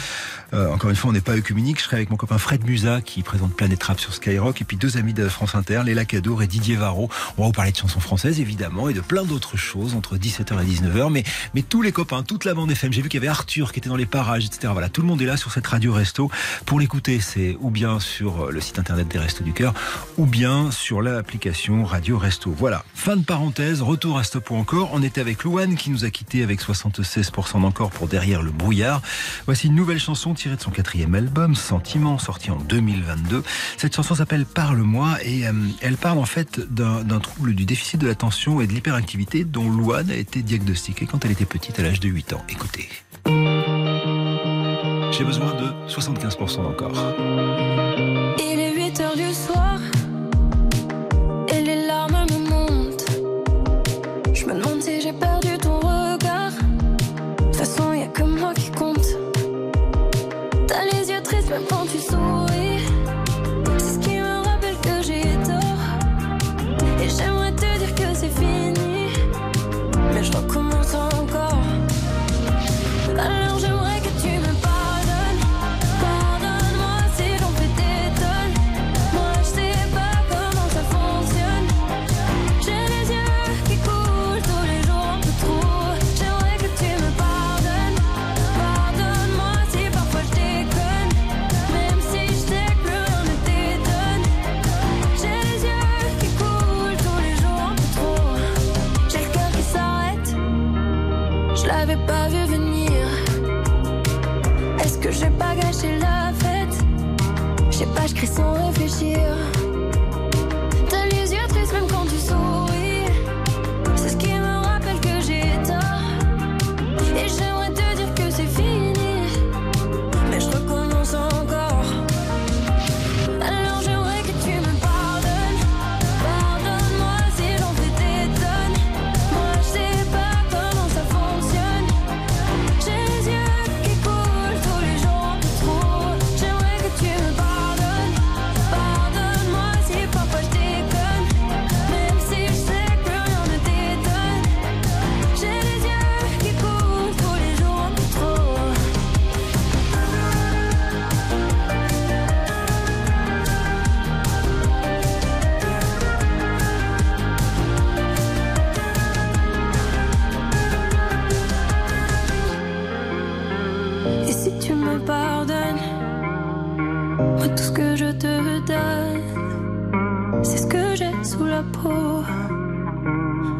euh, 0.53 0.73
encore 0.73 0.89
une 0.89 0.95
fois, 0.95 1.09
on 1.09 1.13
n'est 1.13 1.21
pas 1.21 1.35
œcuménique. 1.35 1.79
Je 1.79 1.83
serai 1.83 1.97
avec 1.97 2.09
mon 2.09 2.17
copain 2.17 2.37
Fred 2.37 2.65
Musa 2.65 3.01
qui 3.01 3.23
présente 3.23 3.53
Planète 3.53 3.83
Rap 3.83 3.99
sur 3.99 4.13
Skyrock. 4.13 4.61
Et 4.61 4.65
puis 4.65 4.77
deux 4.77 4.97
amis 4.97 5.13
de 5.13 5.27
France 5.27 5.55
Inter, 5.55 5.81
Léla 5.85 6.05
Cadour 6.05 6.43
et 6.43 6.47
Didier 6.47 6.75
Varro. 6.75 7.09
On 7.37 7.41
va 7.41 7.47
vous 7.47 7.53
parler 7.53 7.71
de 7.71 7.77
chansons 7.77 7.99
françaises, 7.99 8.39
évidemment, 8.39 8.89
et 8.89 8.93
de 8.93 9.01
plein 9.01 9.23
d'autres 9.23 9.57
choses 9.57 9.95
entre 9.95 10.17
17h 10.17 10.61
et 10.61 10.65
19h. 10.65 11.11
Mais, 11.11 11.23
mais 11.53 11.61
tous 11.61 11.81
les 11.81 11.91
copains, 11.91 12.23
toute 12.23 12.45
la 12.45 12.53
bande 12.53 12.71
FM. 12.71 12.93
J'ai 12.93 13.01
vu 13.01 13.09
qu'il 13.09 13.19
y 13.19 13.23
avait 13.23 13.31
Arthur 13.31 13.71
qui 13.71 13.79
était 13.79 13.89
dans 13.89 13.95
les 13.95 14.05
parages, 14.05 14.45
etc. 14.45 14.69
Voilà, 14.71 14.89
tout 14.89 15.01
le 15.01 15.07
monde 15.07 15.21
est 15.21 15.25
là 15.25 15.37
sur 15.37 15.51
cette 15.51 15.67
radio 15.67 15.93
resto. 15.93 16.29
Pour 16.65 16.79
l'écouter, 16.79 17.19
c'est 17.19 17.57
ou 17.59 17.69
bien 17.69 17.99
sur 17.99 18.51
le 18.51 18.61
site 18.61 18.79
internet 18.79 19.07
des 19.07 19.19
Restos 19.19 19.43
du 19.43 19.53
Cœur, 19.53 19.73
ou 20.17 20.25
bien 20.25 20.71
sur 20.71 21.01
l'application 21.01 21.85
Radio 21.85 22.17
Resto. 22.17 22.53
Voilà, 22.57 22.83
fin 22.93 23.15
de 23.15 23.23
parenthèse, 23.23 23.81
retour 23.81 24.17
à 24.17 24.23
Stop 24.23 24.51
ou 24.51 24.55
encore. 24.55 24.89
On 24.93 25.03
était 25.03 25.21
avec 25.21 25.43
Louane 25.43 25.75
qui 25.75 25.89
nous 25.89 26.05
a 26.05 26.09
quitté 26.09 26.43
avec 26.43 26.61
76% 26.61 27.61
d'encore 27.61 27.91
pour 27.91 28.07
Derrière 28.07 28.41
le 28.41 28.51
brouillard. 28.51 29.01
Voici 29.45 29.67
une 29.67 29.75
nouvelle 29.75 29.99
chanson 29.99 30.33
tirée 30.33 30.55
de 30.55 30.61
son 30.61 30.71
quatrième 30.71 31.15
album, 31.15 31.55
Sentiment, 31.55 32.17
sorti 32.17 32.51
en 32.51 32.57
2022. 32.57 33.43
Cette 33.77 33.95
chanson 33.95 34.15
s'appelle 34.15 34.45
Parle-moi 34.45 35.17
et 35.23 35.47
euh, 35.47 35.51
elle 35.81 35.97
parle 35.97 36.19
en 36.19 36.25
fait 36.25 36.59
d'un 36.73 37.19
trouble 37.19 37.53
du 37.53 37.65
déficit 37.65 37.99
de 37.99 38.07
l'attention 38.07 38.61
et 38.61 38.67
de 38.67 38.73
l'hyperactivité 38.73 39.43
dont 39.43 39.69
Louane 39.69 40.11
a 40.11 40.15
été 40.15 40.41
diagnostiquée 40.41 41.05
quand 41.05 41.25
elle 41.25 41.31
était 41.31 41.45
petite 41.45 41.79
à 41.79 41.83
l'âge 41.83 41.99
de 41.99 42.09
8 42.09 42.33
ans. 42.33 42.43
Écoutez. 42.49 42.89
J'ai 45.17 45.23
besoin 45.23 45.53
de 45.53 45.89
75% 45.89 46.63
d'encore. 46.63 46.91
Il 48.37 48.64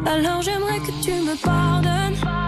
Alors 0.06 0.40
j'aimerais 0.40 0.78
que 0.78 0.92
tu 1.02 1.10
me 1.10 1.34
pardonnes. 1.42 2.45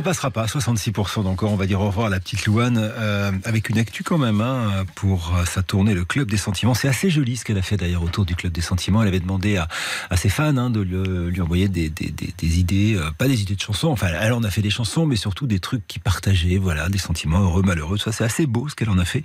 Ça 0.00 0.04
passera 0.04 0.30
pas, 0.30 0.46
66% 0.46 1.24
d'encore. 1.24 1.52
On 1.52 1.56
va 1.56 1.66
dire 1.66 1.82
au 1.82 1.88
revoir 1.88 2.06
à 2.06 2.08
la 2.08 2.20
petite 2.20 2.46
Louane 2.46 2.78
euh, 2.80 3.32
avec 3.44 3.68
une 3.68 3.76
actu 3.76 4.02
quand 4.02 4.16
même 4.16 4.40
hein, 4.40 4.86
pour 4.94 5.34
euh, 5.36 5.44
sa 5.44 5.62
tournée 5.62 5.92
Le 5.92 6.06
Club 6.06 6.30
des 6.30 6.38
Sentiments. 6.38 6.72
C'est 6.72 6.88
assez 6.88 7.10
joli 7.10 7.36
ce 7.36 7.44
qu'elle 7.44 7.58
a 7.58 7.62
fait 7.62 7.76
d'ailleurs 7.76 8.02
autour 8.02 8.24
du 8.24 8.34
Club 8.34 8.50
des 8.50 8.62
Sentiments. 8.62 9.02
Elle 9.02 9.08
avait 9.08 9.20
demandé 9.20 9.58
à, 9.58 9.68
ses 10.16 10.30
fans 10.30 10.56
hein, 10.56 10.70
de 10.70 10.80
lui 10.80 11.42
envoyer 11.42 11.68
des 11.68 11.92
idées, 12.40 12.96
euh, 12.96 13.10
pas 13.10 13.28
des 13.28 13.42
idées 13.42 13.56
de 13.56 13.60
chansons. 13.60 13.88
Enfin, 13.88 14.06
elle 14.18 14.32
en 14.32 14.42
a 14.42 14.48
fait 14.48 14.62
des 14.62 14.70
chansons, 14.70 15.04
mais 15.04 15.16
surtout 15.16 15.46
des 15.46 15.60
trucs 15.60 15.86
qui 15.86 15.98
partageaient, 15.98 16.56
voilà, 16.56 16.88
des 16.88 16.96
sentiments 16.96 17.40
heureux, 17.40 17.60
malheureux. 17.60 17.98
Ça, 17.98 18.10
c'est 18.10 18.24
assez 18.24 18.46
beau 18.46 18.70
ce 18.70 18.76
qu'elle 18.76 18.88
en 18.88 18.98
a 18.98 19.04
fait. 19.04 19.22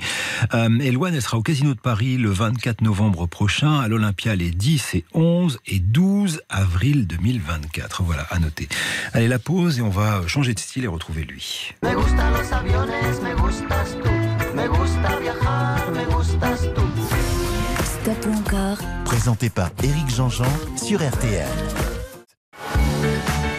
Euh, 0.54 0.78
et 0.80 0.92
Louane, 0.92 1.16
elle 1.16 1.22
sera 1.22 1.38
au 1.38 1.42
Casino 1.42 1.74
de 1.74 1.80
Paris 1.80 2.18
le 2.18 2.32
24 2.32 2.82
novembre 2.82 3.28
prochain, 3.28 3.80
à 3.80 3.88
l'Olympia 3.88 4.36
les 4.36 4.52
10 4.52 4.96
et 4.96 5.06
11 5.14 5.58
et 5.68 5.80
12 5.80 6.42
avril 6.50 7.08
2024. 7.08 8.04
Voilà, 8.04 8.24
à 8.30 8.40
noter. 8.40 8.68
Allez, 9.14 9.30
la 9.30 9.40
pause 9.40 9.80
et 9.80 9.82
on 9.82 9.90
va 9.90 10.28
changer 10.28 10.54
de 10.54 10.65
style 10.66 10.86
et 10.86 10.88
retrouver 10.88 11.24
lui. 11.24 11.74
Me 11.84 11.94
gustan 11.94 12.32
los 12.32 12.52
aviones, 12.52 13.22
me 13.22 13.34
gustas 13.36 13.96
tú. 14.04 14.10
Me 14.56 14.68
gusta 14.68 15.20
viajar, 15.20 15.92
me 15.92 16.06
gustas 16.06 16.62
tú. 16.74 16.82
Stop 17.84 18.26
ou 18.28 18.34
encore? 18.34 18.78
Présenté 19.06 19.50
par 19.50 19.70
Éric 19.84 20.10
Jean-Jean 20.10 20.52
sur 20.76 21.00
RTL. 21.02 21.48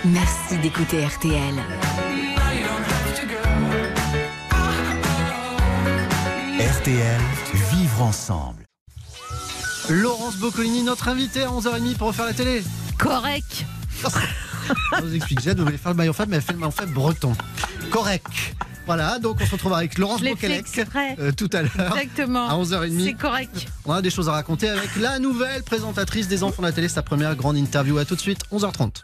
Merci 0.04 0.58
d'écouter 0.58 1.04
RTL. 1.06 1.54
RTL, 6.58 7.20
vivre 7.72 8.02
ensemble. 8.02 8.64
Laurence 9.88 10.36
Boccolini, 10.36 10.82
notre 10.82 11.08
invitée 11.08 11.44
à 11.44 11.48
11h30 11.48 11.96
pour 11.96 12.08
refaire 12.08 12.26
la 12.26 12.34
télé. 12.34 12.62
Correct. 12.98 13.64
Je 14.98 15.02
vous 15.02 15.14
explique, 15.14 15.40
Jade 15.40 15.60
voulait 15.60 15.76
faire 15.76 15.92
le 15.92 15.96
maillot 15.96 16.12
faible, 16.12 16.30
mais 16.30 16.36
elle 16.36 16.42
fait 16.42 16.52
le 16.52 16.58
maillot 16.58 16.70
faible 16.72 16.92
breton. 16.92 17.32
Correct. 17.90 18.26
Voilà, 18.86 19.18
donc 19.18 19.38
on 19.40 19.46
se 19.46 19.50
retrouve 19.50 19.72
avec 19.72 19.98
Laurence 19.98 20.22
exprès. 20.22 21.16
euh, 21.18 21.32
tout 21.32 21.50
à 21.52 21.62
l'heure. 21.62 21.96
Exactement. 21.98 22.48
À 22.48 22.54
11h30. 22.54 23.04
C'est 23.04 23.14
correct. 23.14 23.66
On 23.84 23.92
a 23.92 24.00
des 24.00 24.10
choses 24.10 24.28
à 24.28 24.32
raconter 24.32 24.68
avec 24.68 24.94
la 24.96 25.18
nouvelle 25.18 25.64
présentatrice 25.64 26.28
des 26.28 26.44
enfants 26.44 26.62
de 26.62 26.68
la 26.68 26.72
télé, 26.72 26.88
sa 26.88 27.02
première 27.02 27.34
grande 27.34 27.56
interview. 27.56 27.98
À 27.98 28.04
tout 28.04 28.14
de 28.14 28.20
suite, 28.20 28.42
11h30. 28.52 29.02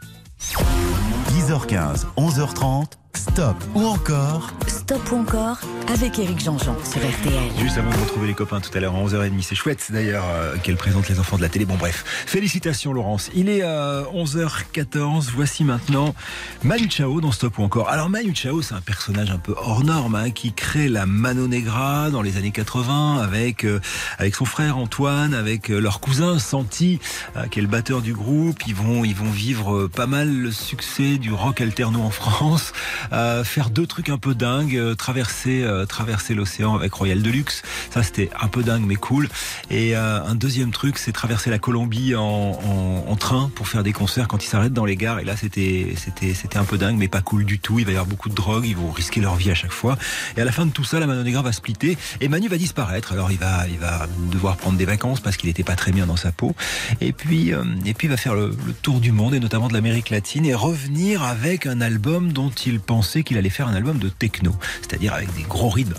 10h15, 1.32 2.04
11h30, 2.16 2.84
stop 3.16 3.56
ou 3.74 3.84
encore 3.86 4.52
Stop 4.66 5.12
ou 5.12 5.16
encore 5.16 5.60
avec 5.92 6.18
Éric 6.18 6.40
Jean-Jean 6.40 6.76
sur 6.84 7.00
RTL. 7.00 7.42
Juste 7.58 7.78
avant 7.78 7.90
de 7.90 7.96
retrouver 7.96 8.26
les 8.26 8.34
copains 8.34 8.60
tout 8.60 8.70
à 8.76 8.80
l'heure 8.80 8.94
à 8.94 8.98
11h30, 8.98 9.42
c'est 9.42 9.54
chouette 9.54 9.90
d'ailleurs 9.90 10.24
euh, 10.28 10.56
qu'elle 10.62 10.76
présente 10.76 11.08
les 11.08 11.18
enfants 11.18 11.36
de 11.36 11.42
la 11.42 11.48
télé. 11.48 11.64
Bon 11.64 11.76
bref, 11.76 12.04
félicitations 12.26 12.92
Laurence. 12.92 13.30
Il 13.34 13.48
est 13.48 13.62
euh, 13.62 14.04
11h14, 14.14 15.30
voici 15.34 15.64
maintenant 15.64 16.14
Manu 16.62 16.88
Chao 16.90 17.20
dans 17.20 17.32
Stop 17.32 17.58
ou 17.58 17.62
encore. 17.62 17.88
Alors 17.90 18.08
Manu 18.08 18.34
Chao 18.34 18.62
c'est 18.62 18.74
un 18.74 18.80
personnage 18.80 19.30
un 19.30 19.38
peu 19.38 19.54
hors 19.56 19.84
norme 19.84 20.14
hein, 20.14 20.30
qui 20.30 20.52
crée 20.52 20.88
la 20.88 21.06
Mano 21.06 21.48
Negra 21.48 22.10
dans 22.10 22.22
les 22.22 22.36
années 22.36 22.50
80 22.52 23.18
avec, 23.18 23.64
euh, 23.64 23.80
avec 24.18 24.34
son 24.34 24.44
frère 24.44 24.78
Antoine, 24.78 25.34
avec 25.34 25.70
euh, 25.70 25.80
leur 25.80 26.00
cousin 26.00 26.38
Santi 26.38 26.98
euh, 27.36 27.46
qui 27.46 27.58
est 27.58 27.62
le 27.62 27.68
batteur 27.68 28.02
du 28.02 28.14
groupe. 28.14 28.66
Ils 28.66 28.74
vont, 28.74 29.04
ils 29.04 29.14
vont 29.14 29.30
vivre 29.30 29.76
euh, 29.76 29.88
pas 29.88 30.06
mal 30.06 30.32
le 30.32 30.50
succès 30.50 31.18
du 31.18 31.32
rock 31.32 31.60
alterno 31.60 32.00
en 32.00 32.10
France, 32.10 32.72
euh, 33.12 33.44
faire 33.44 33.70
deux 33.70 33.86
trucs 33.86 34.08
un 34.08 34.18
peu 34.18 34.34
dingues, 34.34 34.76
euh, 34.76 34.94
traverser, 34.94 35.62
euh, 35.62 35.86
traverser 35.86 36.34
l'océan 36.34 36.74
avec 36.76 36.92
Royal 36.92 37.22
Deluxe. 37.22 37.62
Ça, 37.90 38.02
c'était 38.02 38.30
un 38.40 38.48
peu 38.48 38.62
dingue, 38.62 38.84
mais 38.86 38.96
cool. 38.96 39.28
Et 39.70 39.96
euh, 39.96 40.22
un 40.24 40.34
deuxième 40.34 40.70
truc, 40.70 40.98
c'est 40.98 41.12
traverser 41.12 41.50
la 41.50 41.58
Colombie 41.58 42.14
en, 42.14 42.22
en, 42.22 43.04
en 43.08 43.16
train 43.16 43.50
pour 43.54 43.68
faire 43.68 43.82
des 43.82 43.92
concerts 43.92 44.28
quand 44.28 44.44
ils 44.44 44.48
s'arrêtent 44.48 44.72
dans 44.72 44.84
les 44.84 44.96
gares. 44.96 45.20
Et 45.20 45.24
là, 45.24 45.36
c'était, 45.36 45.94
c'était, 45.96 46.34
c'était 46.34 46.58
un 46.58 46.64
peu 46.64 46.78
dingue, 46.78 46.96
mais 46.96 47.08
pas 47.08 47.20
cool 47.20 47.44
du 47.44 47.58
tout. 47.58 47.78
Il 47.78 47.84
va 47.84 47.92
y 47.92 47.94
avoir 47.94 48.06
beaucoup 48.06 48.28
de 48.28 48.34
drogue, 48.34 48.66
ils 48.66 48.76
vont 48.76 48.90
risquer 48.90 49.20
leur 49.20 49.36
vie 49.36 49.50
à 49.50 49.54
chaque 49.54 49.72
fois. 49.72 49.96
Et 50.36 50.40
à 50.40 50.44
la 50.44 50.52
fin 50.52 50.66
de 50.66 50.70
tout 50.70 50.84
ça, 50.84 51.00
la 51.00 51.06
Mano 51.06 51.22
Negra 51.22 51.42
va 51.42 51.52
splitter 51.52 51.96
et 52.20 52.28
Manu 52.28 52.48
va 52.48 52.56
disparaître. 52.56 53.12
Alors, 53.12 53.30
il 53.30 53.38
va, 53.38 53.66
il 53.68 53.78
va 53.78 54.06
devoir 54.30 54.56
prendre 54.56 54.78
des 54.78 54.84
vacances 54.84 55.20
parce 55.20 55.36
qu'il 55.36 55.48
n'était 55.48 55.64
pas 55.64 55.76
très 55.76 55.92
bien 55.92 56.06
dans 56.06 56.16
sa 56.16 56.32
peau. 56.32 56.54
Et 57.00 57.12
puis, 57.12 57.52
euh, 57.52 57.64
et 57.84 57.94
puis, 57.94 58.06
il 58.06 58.10
va 58.10 58.16
faire 58.16 58.34
le, 58.34 58.54
le 58.66 58.72
tour 58.72 59.00
du 59.00 59.12
monde 59.12 59.34
et 59.34 59.40
notamment 59.40 59.68
de 59.68 59.72
l'Amérique 59.72 60.10
latine 60.10 60.46
et 60.46 60.54
revenir 60.54 61.22
avec 61.22 61.66
un 61.66 61.80
album 61.80 62.32
dont 62.32 62.50
il 62.50 62.80
qu'il 63.24 63.38
allait 63.38 63.50
faire 63.50 63.68
un 63.68 63.74
album 63.74 63.98
de 63.98 64.08
techno, 64.08 64.54
c'est-à-dire 64.80 65.14
avec 65.14 65.32
des 65.34 65.42
gros 65.42 65.70
rythmes. 65.70 65.94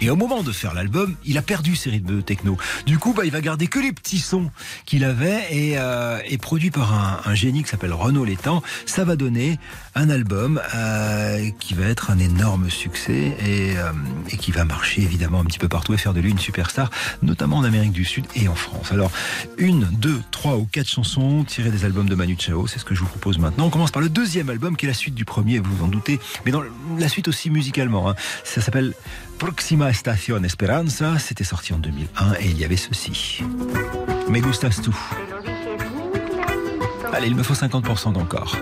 Et 0.00 0.10
au 0.10 0.16
moment 0.16 0.42
de 0.42 0.52
faire 0.52 0.74
l'album, 0.74 1.16
il 1.24 1.38
a 1.38 1.42
perdu 1.42 1.76
ses 1.76 1.90
rythmes 1.90 2.16
de 2.16 2.20
techno. 2.20 2.56
Du 2.86 2.98
coup, 2.98 3.12
bah, 3.12 3.24
il 3.24 3.32
va 3.32 3.40
garder 3.40 3.66
que 3.66 3.78
les 3.78 3.92
petits 3.92 4.18
sons 4.18 4.50
qu'il 4.84 5.04
avait 5.04 5.42
et, 5.50 5.74
euh, 5.78 6.20
produit 6.40 6.70
par 6.70 6.92
un, 7.26 7.34
génie 7.34 7.62
qui 7.62 7.70
s'appelle 7.70 7.92
Renaud 7.92 8.24
Létang. 8.24 8.62
Ça 8.84 9.04
va 9.04 9.16
donner 9.16 9.58
un 9.94 10.08
album 10.10 10.60
euh, 10.74 11.50
qui 11.58 11.74
va 11.74 11.86
être 11.86 12.10
un 12.10 12.18
énorme 12.18 12.70
succès 12.70 13.36
euh, 13.42 13.92
et 14.30 14.36
qui 14.36 14.52
va 14.52 14.64
marcher 14.64 15.02
évidemment 15.02 15.40
un 15.40 15.44
petit 15.44 15.58
peu 15.58 15.68
partout 15.68 15.92
et 15.92 15.96
faire 15.96 16.14
de 16.14 16.20
lui 16.20 16.30
une 16.30 16.38
superstar, 16.38 16.90
notamment 17.22 17.56
en 17.56 17.64
Amérique 17.64 17.92
du 17.92 18.04
Sud 18.04 18.26
et 18.36 18.48
en 18.48 18.54
France. 18.54 18.92
Alors, 18.92 19.10
une, 19.58 19.88
deux, 19.92 20.20
trois 20.30 20.56
ou 20.56 20.66
quatre 20.70 20.88
chansons 20.88 21.44
tirées 21.44 21.70
des 21.70 21.84
albums 21.84 22.08
de 22.08 22.14
Manu 22.14 22.36
Chao, 22.38 22.66
c'est 22.66 22.78
ce 22.78 22.84
que 22.84 22.94
je 22.94 23.00
vous 23.00 23.06
propose 23.06 23.38
maintenant. 23.38 23.66
On 23.66 23.70
commence 23.70 23.90
par 23.90 24.02
le 24.02 24.08
deuxième 24.08 24.50
album 24.50 24.76
qui 24.76 24.86
est 24.86 24.88
la 24.88 24.94
suite 24.94 25.14
du 25.14 25.24
premier, 25.26 25.58
vous 25.58 25.74
vous 25.76 25.84
en 25.84 25.88
doutez, 25.88 26.18
mais 26.44 26.52
dans 26.52 26.62
la 26.98 27.08
suite 27.08 27.28
aussi 27.28 27.50
musicalement. 27.50 28.08
hein. 28.08 28.14
Ça 28.44 28.60
s'appelle 28.62 28.94
Proxima 29.38 29.90
Estación 29.90 30.44
Esperanza, 30.44 31.18
c'était 31.18 31.44
sorti 31.44 31.74
en 31.74 31.78
2001 31.78 32.34
et 32.40 32.46
il 32.46 32.58
y 32.58 32.64
avait 32.64 32.76
ceci. 32.76 33.42
Me 34.30 34.40
gustas 34.40 34.80
tú. 34.82 34.96
Allez, 37.12 37.28
il 37.28 37.34
me 37.36 37.42
faut 37.42 37.54
50% 37.54 38.12
d'encore. 38.12 38.56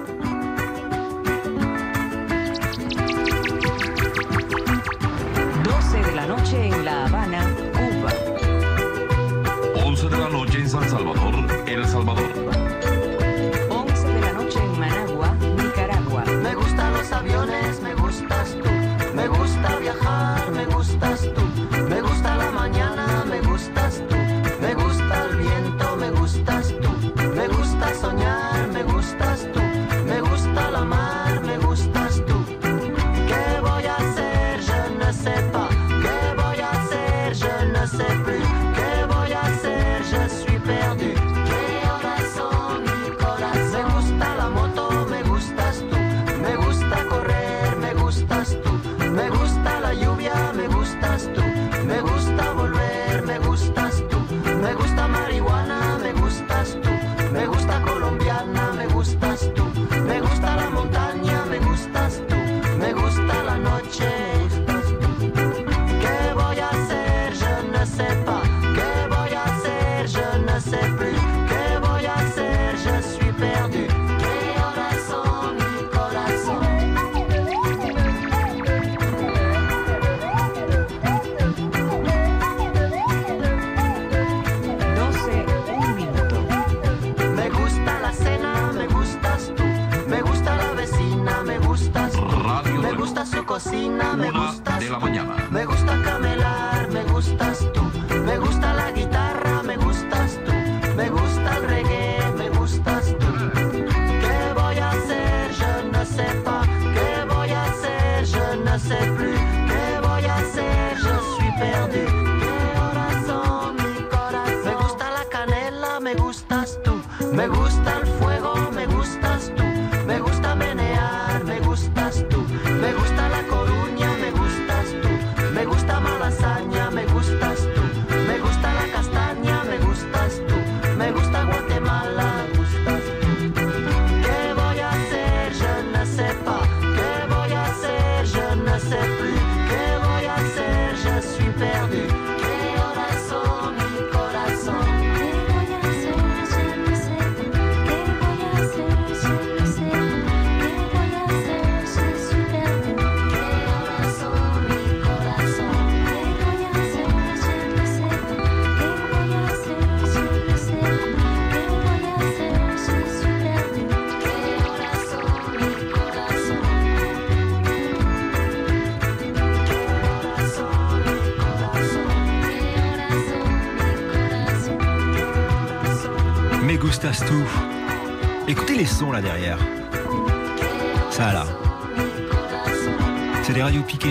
La 94.95 95.01
mañana. 95.01 95.44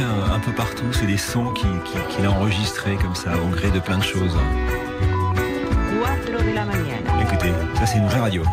Un, 0.02 0.34
un 0.34 0.40
peu 0.40 0.52
partout, 0.52 0.92
c'est 0.92 1.06
des 1.06 1.18
sons 1.18 1.52
qu'il 1.54 1.70
qui, 1.84 1.98
qu'il 2.16 2.26
a 2.26 2.32
enregistrés 2.32 2.96
comme 2.96 3.16
ça 3.16 3.32
au 3.38 3.50
gré 3.50 3.70
de 3.72 3.80
plein 3.80 3.98
de 3.98 4.04
choses. 4.04 4.38
4 6.26 6.46
de 6.46 6.56
la 6.56 6.66
mañana. 6.66 7.22
Écoutez, 7.22 7.52
ça 7.76 7.86
c'est 7.86 7.98
une 7.98 8.08
vraie 8.08 8.20
radio. 8.20 8.44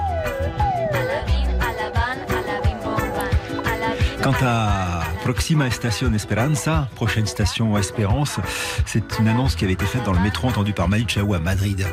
Quant 4.22 4.34
à 4.43 5.01
Proxima 5.22 5.66
Estación 5.66 6.14
Esperanza, 6.14 6.88
prochaine 6.95 7.26
station 7.26 7.76
Espérance, 7.78 8.38
c'est 8.84 9.18
une 9.18 9.28
annonce 9.28 9.55
qui 9.55 9.64
avait 9.64 9.72
été 9.72 9.86
faite 9.86 10.05
dans 10.05 10.12
le 10.12 10.20
métro 10.20 10.49
entendu 10.49 10.74
par 10.74 10.88
Manu 10.88 11.07
Chao 11.09 11.32
à 11.32 11.38
Madrid. 11.38 11.86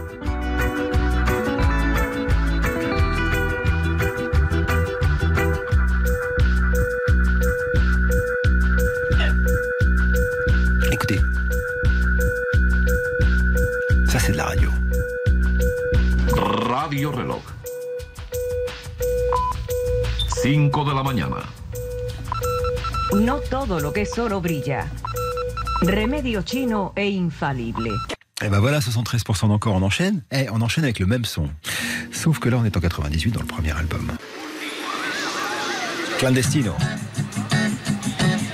Todo 23.68 23.80
lo 23.82 23.91
que 23.91 24.03
es 24.03 24.18
oro 24.18 24.39
brilla. 24.39 24.88
Remedio 25.82 26.41
chino 26.41 26.93
e 26.95 27.05
infalible. 27.05 27.91
Et 28.41 28.49
ben 28.49 28.59
voilà, 28.59 28.80
73% 28.80 29.49
d'encore, 29.49 29.76
on 29.76 29.82
enchaîne. 29.82 30.24
Et 30.32 30.47
on 30.51 30.61
enchaîne 30.61 30.86
avec 30.86 30.99
le 30.99 31.05
même 31.05 31.26
son. 31.26 31.49
Sauf 32.11 32.39
que 32.39 32.49
là, 32.49 32.57
on 32.57 32.65
est 32.65 32.78
en 32.78 32.80
98 32.80 33.32
dans 33.32 33.41
le 33.41 33.45
premier 33.45 33.72
album. 33.72 34.11
Clandestino. 36.18 36.74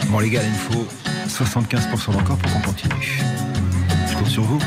Bon 0.07 0.19
les 0.19 0.29
gars, 0.29 0.41
il 0.43 0.49
me 0.49 0.55
faut 0.55 0.87
75% 1.27 2.13
d'encore 2.13 2.37
pour 2.37 2.51
qu'on 2.51 2.61
continue. 2.61 3.21
Je 4.09 4.17
compte 4.17 4.27
sur 4.27 4.43
vous. 4.43 4.59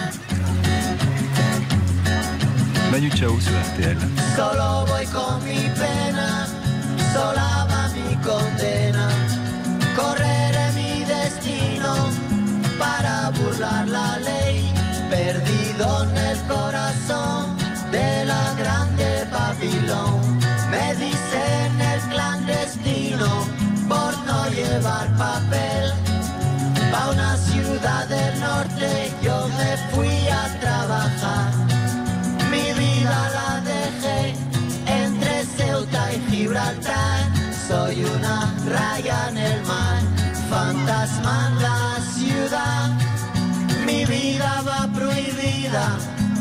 Manu 2.93 3.11
Chao 3.11 3.39
sur 3.41 3.53
RTL. 3.53 3.99
Solo 4.37 4.87
voy 4.87 5.07
con 5.07 5.45
mi 5.45 5.69
pena, 5.75 6.47
sola 7.13 7.67
va 7.69 7.89
mi 7.95 8.17
condena. 8.23 8.76
La 13.87 14.19
ley, 14.19 14.73
perdido 15.11 16.05
en 16.05 16.17
el 16.17 16.39
corazón 16.47 17.57
de 17.91 18.25
la 18.25 18.55
grande 18.55 19.27
Babilón. 19.31 20.39
Me 20.71 20.95
dicen 20.95 21.81
el 21.93 22.01
clandestino 22.13 23.29
por 23.89 24.13
no 24.27 24.49
llevar 24.51 25.07
papel. 25.17 25.93
Pa' 26.93 27.11
una 27.11 27.37
ciudad 27.37 28.07
del 28.09 28.41
norte 28.41 29.13
yo 29.23 29.49
me 29.59 29.77
fui 29.93 30.29
a 30.29 30.45
trabajar. 30.61 31.51
Mi 32.51 32.67
vida 32.81 33.19
la 33.37 33.61
dejé 33.73 34.35
entre 35.03 35.45
Ceuta 35.57 36.13
y 36.13 36.19
Gibraltar. 36.31 37.06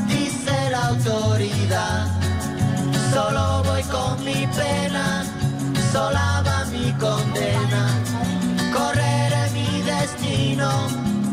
Dice 0.08 0.70
la 0.72 0.88
autoridad. 0.88 2.08
Solo 3.14 3.64
voy 3.64 3.84
con 3.84 4.24
mi 4.24 4.48
pena, 4.48 5.24
sola 5.92 6.44
va 6.46 6.66
mi 6.66 6.92
condena. 6.94 7.84
Correré 8.74 9.50
mi 9.54 9.82
destino 9.82 10.70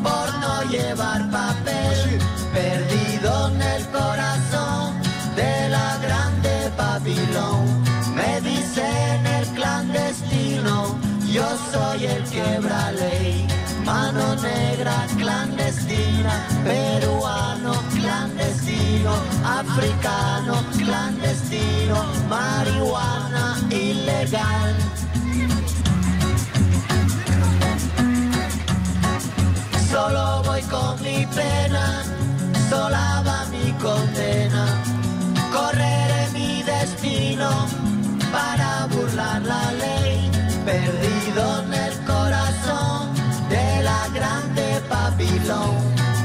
por 0.03 0.26
no 0.42 0.62
llevar 0.70 1.30
papel, 1.30 2.18
perdido 2.53 3.48
en 3.48 3.62
el 3.62 3.86
corazón 3.88 4.94
de 5.36 5.68
la 5.68 5.98
grande 6.05 6.72
Babilón. 6.76 7.82
Me 8.14 8.40
dicen 8.40 9.26
el 9.26 9.46
clandestino, 9.59 10.98
yo 11.32 11.46
soy 11.72 12.07
el 12.07 12.22
quebra 12.24 12.92
ley. 12.92 13.51
Mano 13.85 14.35
negra 14.37 15.07
clandestina, 15.16 16.33
peruano 16.64 17.74
clandestino, 17.93 19.12
africano 19.45 20.62
clandestino, 20.78 22.05
marihuana 22.28 23.59
ilegal. 23.70 24.74
Solo 29.91 30.43
voy 30.45 30.62
con 30.62 31.03
mi 31.03 31.26
pena, 31.26 32.05
sola 32.70 33.22
va 33.26 33.45
mi 33.51 33.72
condena. 33.83 34.64
Correré 35.53 36.28
mi 36.33 36.62
destino 36.62 37.51
para 38.30 38.87
burlar 38.87 39.43
la 39.43 39.72
ley, 39.72 40.30
perdido 40.64 41.62
en 41.64 41.74
el 41.74 41.93
corazón 42.05 42.21
grande 44.14 44.80
Babilón. 44.88 45.76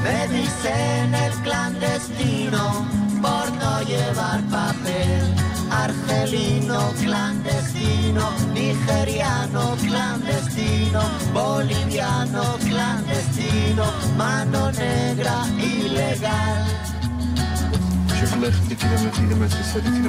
Me 0.02 0.28
dicen 0.28 1.14
el 1.14 1.32
clandestino 1.42 2.86
por 3.20 3.52
no 3.52 3.82
llevar 3.82 4.40
papel. 4.50 5.34
Argelino 5.70 6.92
clandestino, 7.00 8.30
nigeriano 8.54 9.76
clandestino, 9.76 11.00
boliviano 11.32 12.56
clandestino, 12.66 13.84
mano 14.16 14.72
negra 14.72 15.46
ilegal. 15.58 16.87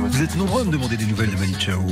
Vous 0.09 0.23
êtes 0.23 0.35
nombreux 0.35 0.61
à 0.61 0.65
me 0.65 0.71
demander 0.71 0.97
des 0.97 1.05
nouvelles 1.05 1.29
de 1.29 1.35
Manu 1.35 1.53
Chao. 1.59 1.85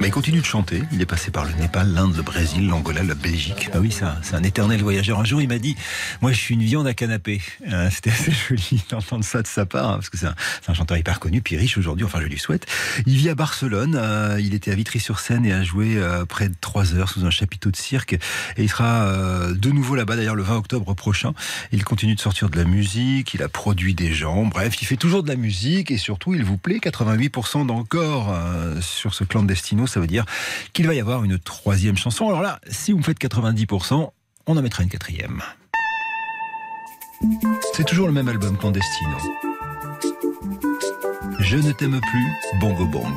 Mais 0.00 0.08
il 0.08 0.10
continue 0.12 0.38
de 0.38 0.44
chanter. 0.44 0.84
Il 0.92 1.02
est 1.02 1.06
passé 1.06 1.32
par 1.32 1.44
le 1.44 1.50
Népal, 1.54 1.92
l'Inde, 1.92 2.14
le 2.16 2.22
Brésil, 2.22 2.68
l'Angola, 2.68 3.02
la 3.02 3.16
Belgique. 3.16 3.68
Ah 3.74 3.80
oui, 3.80 3.90
c'est 3.90 4.34
un 4.36 4.42
éternel 4.44 4.80
voyageur. 4.80 5.18
Un 5.18 5.24
jour, 5.24 5.42
il 5.42 5.48
m'a 5.48 5.58
dit, 5.58 5.74
moi, 6.22 6.30
je 6.30 6.36
suis 6.38 6.54
une 6.54 6.62
viande 6.62 6.86
à 6.86 6.94
canapé. 6.94 7.40
Euh, 7.70 7.90
C'était 7.90 8.10
assez 8.10 8.32
joli 8.48 8.82
d'entendre 8.88 9.24
ça 9.24 9.42
de 9.42 9.46
sa 9.46 9.66
part, 9.66 9.90
hein, 9.90 9.94
parce 9.94 10.08
que 10.08 10.16
c'est 10.16 10.26
un, 10.26 10.74
chanteur 10.74 10.96
hyper 10.96 11.20
connu, 11.20 11.42
puis 11.42 11.56
riche 11.56 11.76
aujourd'hui. 11.76 12.06
Enfin, 12.06 12.20
je 12.22 12.26
lui 12.26 12.38
souhaite. 12.38 12.66
Il 13.04 13.14
vit 13.16 13.28
à 13.28 13.34
Barcelone. 13.34 13.94
euh, 14.00 14.40
il 14.40 14.54
était 14.54 14.70
à 14.70 14.74
Vitry-sur-Seine 14.74 15.44
et 15.44 15.52
a 15.52 15.62
joué 15.64 15.96
euh, 15.96 16.24
près 16.24 16.48
de 16.48 16.54
trois 16.58 16.94
heures 16.94 17.10
sous 17.10 17.26
un 17.26 17.30
chapiteau 17.30 17.70
de 17.70 17.76
cirque. 17.76 18.14
Et 18.14 18.62
il 18.62 18.70
sera 18.70 19.02
euh, 19.02 19.54
de 19.54 19.70
nouveau 19.70 19.96
là-bas, 19.96 20.16
d'ailleurs, 20.16 20.36
le 20.36 20.42
20 20.44 20.56
octobre 20.56 20.94
prochain. 20.94 21.34
Il 21.72 21.84
continue 21.84 22.14
de 22.14 22.20
sortir 22.20 22.48
de 22.48 22.56
la 22.56 22.64
musique. 22.64 23.34
Il 23.34 23.42
a 23.42 23.48
produit 23.48 23.94
des 23.94 24.14
gens. 24.14 24.46
Bref, 24.46 24.80
il 24.80 24.86
fait 24.86 24.96
toujours 25.08 25.22
de 25.22 25.28
la 25.30 25.36
musique 25.36 25.90
et 25.90 25.96
surtout, 25.96 26.34
il 26.34 26.44
vous 26.44 26.58
plaît. 26.58 26.80
88% 26.82 27.64
d'encore 27.64 28.30
euh, 28.30 28.78
sur 28.82 29.14
ce 29.14 29.24
clandestino. 29.24 29.86
Ça 29.86 30.00
veut 30.00 30.06
dire 30.06 30.26
qu'il 30.74 30.86
va 30.86 30.92
y 30.92 31.00
avoir 31.00 31.24
une 31.24 31.38
troisième 31.38 31.96
chanson. 31.96 32.28
Alors 32.28 32.42
là, 32.42 32.60
si 32.70 32.92
vous 32.92 32.98
me 32.98 33.02
faites 33.02 33.18
90%, 33.18 34.10
on 34.46 34.54
en 34.54 34.60
mettra 34.60 34.82
une 34.82 34.90
quatrième. 34.90 35.40
C'est 37.72 37.86
toujours 37.86 38.06
le 38.06 38.12
même 38.12 38.28
album 38.28 38.58
clandestino. 38.58 39.16
Je 41.38 41.56
ne 41.56 41.72
t'aime 41.72 41.98
plus, 42.02 42.58
Bongo 42.60 42.84
Bong. 42.84 43.14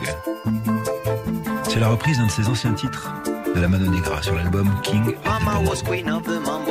C'est 1.67 1.81
la 1.81 1.89
reprise 1.89 2.19
d'un 2.19 2.27
de 2.27 2.31
ses 2.31 2.47
anciens 2.47 2.73
titres 2.73 3.11
de 3.53 3.59
la 3.59 3.67
Mano 3.67 3.91
Negra 3.91 4.21
sur 4.21 4.33
l'album 4.33 4.73
King. 4.81 5.13
of 6.07 6.70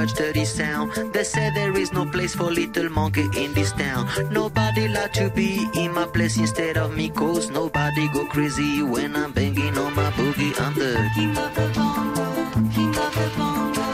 Much 0.00 0.14
dirty 0.14 0.46
sound. 0.46 0.90
They 1.12 1.24
say 1.24 1.50
there 1.54 1.76
is 1.76 1.92
no 1.92 2.06
place 2.06 2.34
for 2.34 2.50
little 2.50 2.88
monkey 2.88 3.28
in 3.36 3.52
this 3.52 3.72
town. 3.72 4.08
Nobody 4.30 4.88
like 4.88 5.12
to 5.20 5.28
be 5.28 5.68
in 5.74 5.92
my 5.92 6.06
place 6.06 6.38
instead 6.38 6.78
of 6.78 6.96
me, 6.96 7.10
cause 7.10 7.50
nobody 7.50 8.08
go 8.08 8.24
crazy 8.24 8.82
when 8.82 9.14
I'm 9.14 9.32
banging 9.32 9.76
on 9.76 9.94
my 9.94 10.10
boogie. 10.12 10.54
I'm 10.64 10.74
the 10.74 10.92
king 11.14 11.36
of 11.36 11.54
the 11.54 11.66
bongo, 11.76 12.26
king 12.74 12.96
of 13.04 13.12
the 13.18 13.26
bongo. 13.36 13.84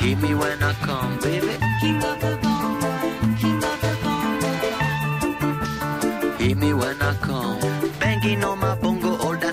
Hear 0.00 0.16
me 0.16 0.34
when 0.34 0.60
I 0.70 0.72
come, 0.86 1.18
baby. 1.20 1.54
King 1.80 2.02
of 2.10 2.20
the 2.24 2.32
bongo, 2.42 2.90
king 3.40 3.62
of 3.70 3.78
the 3.84 3.92
bongo. 4.02 4.52
Hear 6.38 6.56
me 6.56 6.70
when 6.74 7.00
I 7.00 7.14
come. 7.28 7.60
Banging 8.00 8.42
on 8.42 8.58
my 8.58 8.74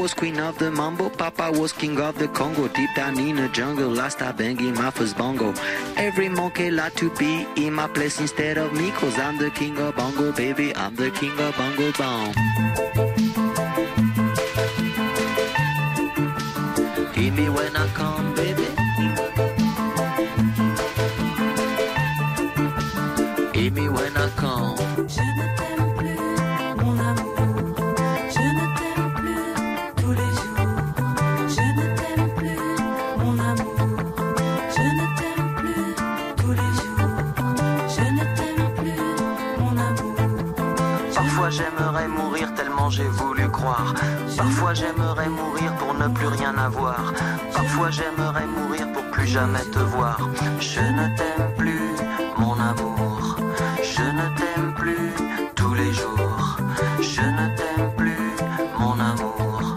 was 0.00 0.14
queen 0.14 0.40
of 0.40 0.58
the 0.58 0.70
mambo, 0.70 1.10
Papa 1.10 1.52
was 1.52 1.72
king 1.72 2.00
of 2.00 2.18
the 2.18 2.26
Congo. 2.28 2.68
Deep 2.68 2.88
down 2.96 3.18
in 3.18 3.36
the 3.36 3.48
jungle, 3.48 3.90
last 3.90 4.22
I 4.22 4.32
banging 4.32 4.72
my 4.74 4.90
first 4.90 5.16
bongo. 5.18 5.52
Every 5.96 6.30
monkey 6.30 6.70
like 6.70 6.94
to 6.94 7.10
be 7.16 7.46
in 7.56 7.74
my 7.74 7.86
place 7.86 8.18
instead 8.18 8.56
of 8.56 8.72
me, 8.72 8.90
cause 8.92 9.18
I'm 9.18 9.36
the 9.36 9.50
king 9.50 9.76
of 9.78 9.96
bongo, 9.96 10.32
baby. 10.32 10.74
I'm 10.74 10.96
the 10.96 11.10
king 11.10 11.38
of 11.38 11.54
bongo 11.56 11.92
bong. 11.98 13.09
Jamais 49.30 49.64
te 49.72 49.78
voir. 49.78 50.18
Je 50.58 50.80
ne 50.80 51.16
t'aime 51.16 51.54
plus, 51.56 51.90
mon 52.36 52.54
amour. 52.54 53.36
Je 53.82 54.02
ne 54.02 54.26
t'aime 54.36 54.74
plus 54.76 55.12
tous 55.54 55.74
les 55.74 55.92
jours. 55.92 56.58
Je 57.00 57.20
ne 57.20 57.56
t'aime 57.56 57.90
plus, 57.96 58.30
mon 58.78 58.98
amour. 58.98 59.76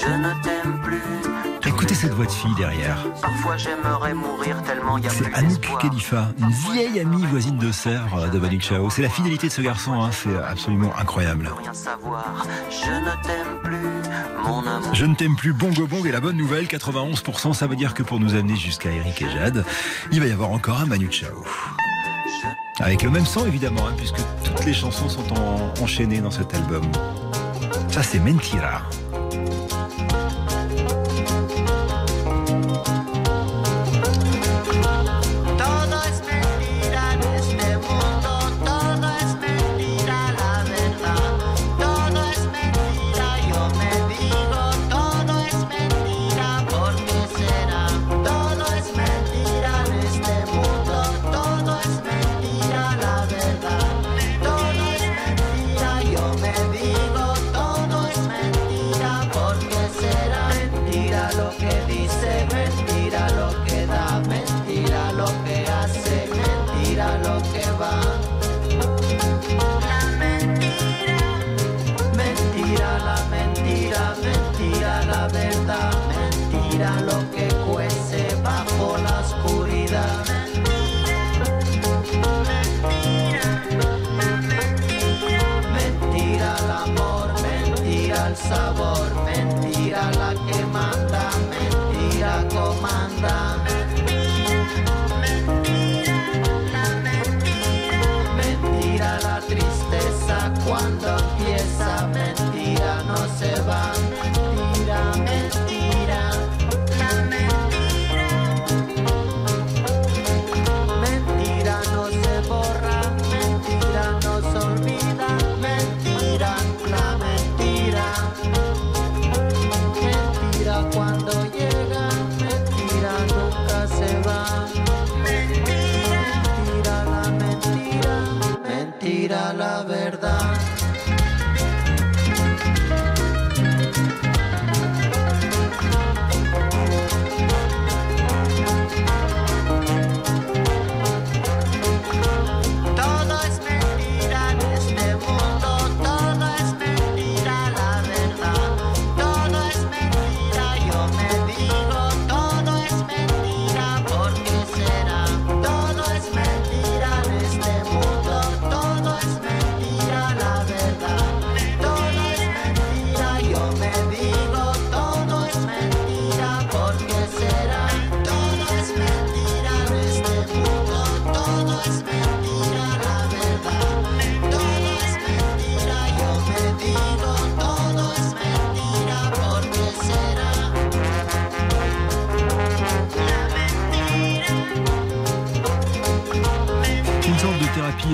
Je 0.00 0.08
ne 0.08 0.32
t'aime 0.42 0.80
plus. 0.82 1.68
Écoutez 1.68 1.94
cette 1.94 2.12
voix 2.12 2.24
de 2.24 2.30
fille 2.30 2.54
derrière. 2.54 2.96
Parfois 3.20 3.56
j'aimerais 3.58 4.14
mourir 4.14 4.62
tellement 4.62 4.96
y 4.96 5.06
a 5.06 5.10
C'est 5.10 5.34
Anouk. 5.34 5.68
Khalifa, 5.78 6.28
une 6.38 6.50
vieille 6.50 7.00
amie 7.00 7.26
voisine 7.26 7.58
de 7.58 7.70
Sèvres 7.72 8.30
de 8.30 8.38
Manu 8.38 8.60
Chao. 8.60 8.88
C'est 8.88 9.02
la 9.02 9.10
fidélité 9.10 9.48
de 9.48 9.52
ce 9.52 9.60
garçon, 9.60 10.00
hein, 10.00 10.10
c'est 10.10 10.36
absolument 10.36 10.92
incroyable. 10.98 11.50
Rien 11.58 11.74
savoir. 11.74 12.45
Je 14.98 15.04
ne 15.04 15.14
t'aime 15.14 15.36
plus, 15.36 15.52
Bongo 15.52 15.86
Bong 15.86 16.06
et 16.06 16.12
la 16.12 16.20
bonne 16.20 16.36
nouvelle, 16.36 16.66
91%, 16.66 17.52
ça 17.52 17.66
veut 17.66 17.76
dire 17.76 17.92
que 17.92 18.02
pour 18.02 18.18
nous 18.18 18.34
amener 18.34 18.56
jusqu'à 18.56 18.90
Eric 18.90 19.20
et 19.22 19.30
Jade, 19.30 19.64
il 20.10 20.20
va 20.20 20.26
y 20.26 20.32
avoir 20.32 20.50
encore 20.50 20.80
un 20.80 20.86
Manu 20.86 21.08
Chao. 21.12 21.44
Avec 22.80 23.02
le 23.02 23.10
même 23.10 23.26
son 23.26 23.46
évidemment, 23.46 23.86
hein, 23.86 23.94
puisque 23.96 24.16
toutes 24.44 24.64
les 24.64 24.72
chansons 24.72 25.08
sont 25.08 25.32
en- 25.34 25.72
enchaînées 25.82 26.20
dans 26.20 26.30
cet 26.30 26.54
album. 26.54 26.82
Ça 27.90 28.02
c'est 28.02 28.18
Mentira. 28.20 28.82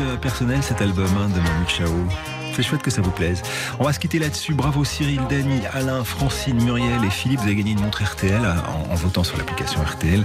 Euh, 0.01 0.16
personnel 0.16 0.62
cet 0.62 0.80
album 0.80 1.09
hein, 1.18 1.28
de 1.28 1.40
Manu 1.40 1.66
Chao. 1.68 1.88
C'est 2.55 2.63
chouette 2.63 2.83
que 2.83 2.91
ça 2.91 3.01
vous 3.01 3.11
plaise. 3.11 3.43
On 3.79 3.85
va 3.85 3.93
se 3.93 3.99
quitter 3.99 4.19
là-dessus. 4.19 4.55
Bravo 4.55 4.85
Cyril, 4.85 5.21
Dany, 5.31 5.63
Alain, 5.73 6.05
Francine, 6.05 6.63
Muriel 6.63 7.03
et 7.05 7.11
Philippe. 7.11 7.41
Vous 7.41 7.47
avez 7.47 7.57
gagné 7.57 7.73
une 7.73 7.81
montre 7.81 8.03
RTL 8.03 8.41
en, 8.45 8.93
en 8.93 8.95
votant 8.95 9.25
sur 9.25 9.39
l'application 9.39 9.81
RTL 9.81 10.25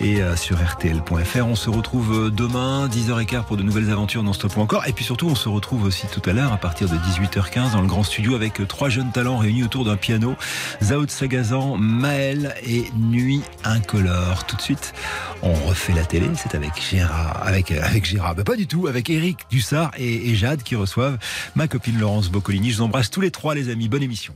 et 0.00 0.22
euh, 0.22 0.36
sur 0.36 0.56
RTL.fr. 0.64 1.46
On 1.46 1.56
se 1.56 1.70
retrouve 1.70 2.26
euh, 2.26 2.30
demain, 2.30 2.88
10h15 2.88 3.44
pour 3.44 3.56
de 3.56 3.62
nouvelles 3.62 3.90
aventures 3.90 4.22
dans 4.22 4.32
Stop 4.32 4.56
ou 4.56 4.60
encore. 4.60 4.86
Et 4.86 4.92
puis 4.92 5.04
surtout, 5.04 5.28
on 5.28 5.34
se 5.34 5.48
retrouve 5.48 5.84
aussi 5.84 6.06
tout 6.06 6.22
à 6.28 6.32
l'heure 6.32 6.52
à 6.52 6.58
partir 6.58 6.88
de 6.88 6.94
18h15 6.96 7.72
dans 7.72 7.80
le 7.80 7.88
grand 7.88 8.04
studio 8.04 8.34
avec 8.34 8.60
euh, 8.60 8.66
trois 8.66 8.88
jeunes 8.88 9.10
talents 9.10 9.38
réunis 9.38 9.64
autour 9.64 9.84
d'un 9.84 9.96
piano. 9.96 10.36
Zaoud 10.82 11.10
Sagazan, 11.10 11.76
Maël 11.76 12.54
et 12.64 12.84
Nuit 12.96 13.42
Incolore. 13.64 14.44
Tout 14.46 14.56
de 14.56 14.62
suite, 14.62 14.94
on 15.42 15.54
refait 15.54 15.92
la 15.92 16.04
télé. 16.04 16.28
C'est 16.36 16.54
avec 16.54 16.70
Gérard, 16.90 17.42
avec, 17.44 17.70
euh, 17.72 17.80
avec 17.82 18.04
Gérard. 18.04 18.34
Bah, 18.34 18.44
pas 18.44 18.56
du 18.56 18.66
tout, 18.66 18.86
avec 18.86 19.10
Eric 19.10 19.38
Dussard 19.50 19.90
et, 19.96 20.30
et 20.30 20.34
Jade 20.34 20.62
qui 20.62 20.76
reçoivent 20.76 21.18
ma 21.64 21.68
copine 21.68 21.98
Laurence 21.98 22.28
Boccolini. 22.28 22.72
Je 22.72 22.76
vous 22.76 22.82
embrasse 22.82 23.08
tous 23.08 23.22
les 23.22 23.30
trois, 23.30 23.54
les 23.54 23.70
amis. 23.70 23.88
Bonne 23.88 24.02
émission. 24.02 24.34